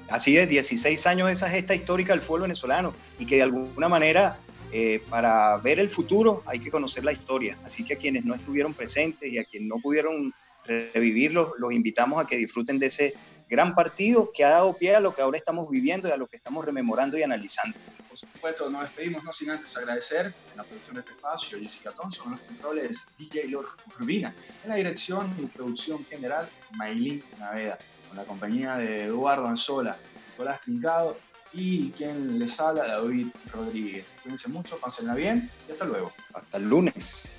[0.10, 4.38] Así es, 16 años esa gesta histórica del fútbol venezolano y que de alguna manera
[4.72, 7.58] eh, para ver el futuro hay que conocer la historia.
[7.64, 10.34] Así que a quienes no estuvieron presentes y a quienes no pudieron
[10.66, 13.14] revivirlos, los invitamos a que disfruten de ese
[13.50, 16.28] gran partido que ha dado pie a lo que ahora estamos viviendo y a lo
[16.28, 17.78] que estamos rememorando y analizando.
[18.10, 21.92] Por supuesto, nos despedimos no sin antes agradecer en la producción de este espacio Jessica
[21.92, 23.68] Thompson, los controles DJ Lord
[24.00, 24.34] Urbina,
[24.64, 27.78] en la dirección y producción general Maylin Naveda,
[28.08, 29.98] con la compañía de Eduardo Anzola,
[30.32, 31.18] Nicolás Trincado
[31.54, 34.16] y quien les habla, David Rodríguez.
[34.24, 36.12] Cuídense mucho, pásenla bien y hasta luego.
[36.34, 37.32] Hasta el lunes.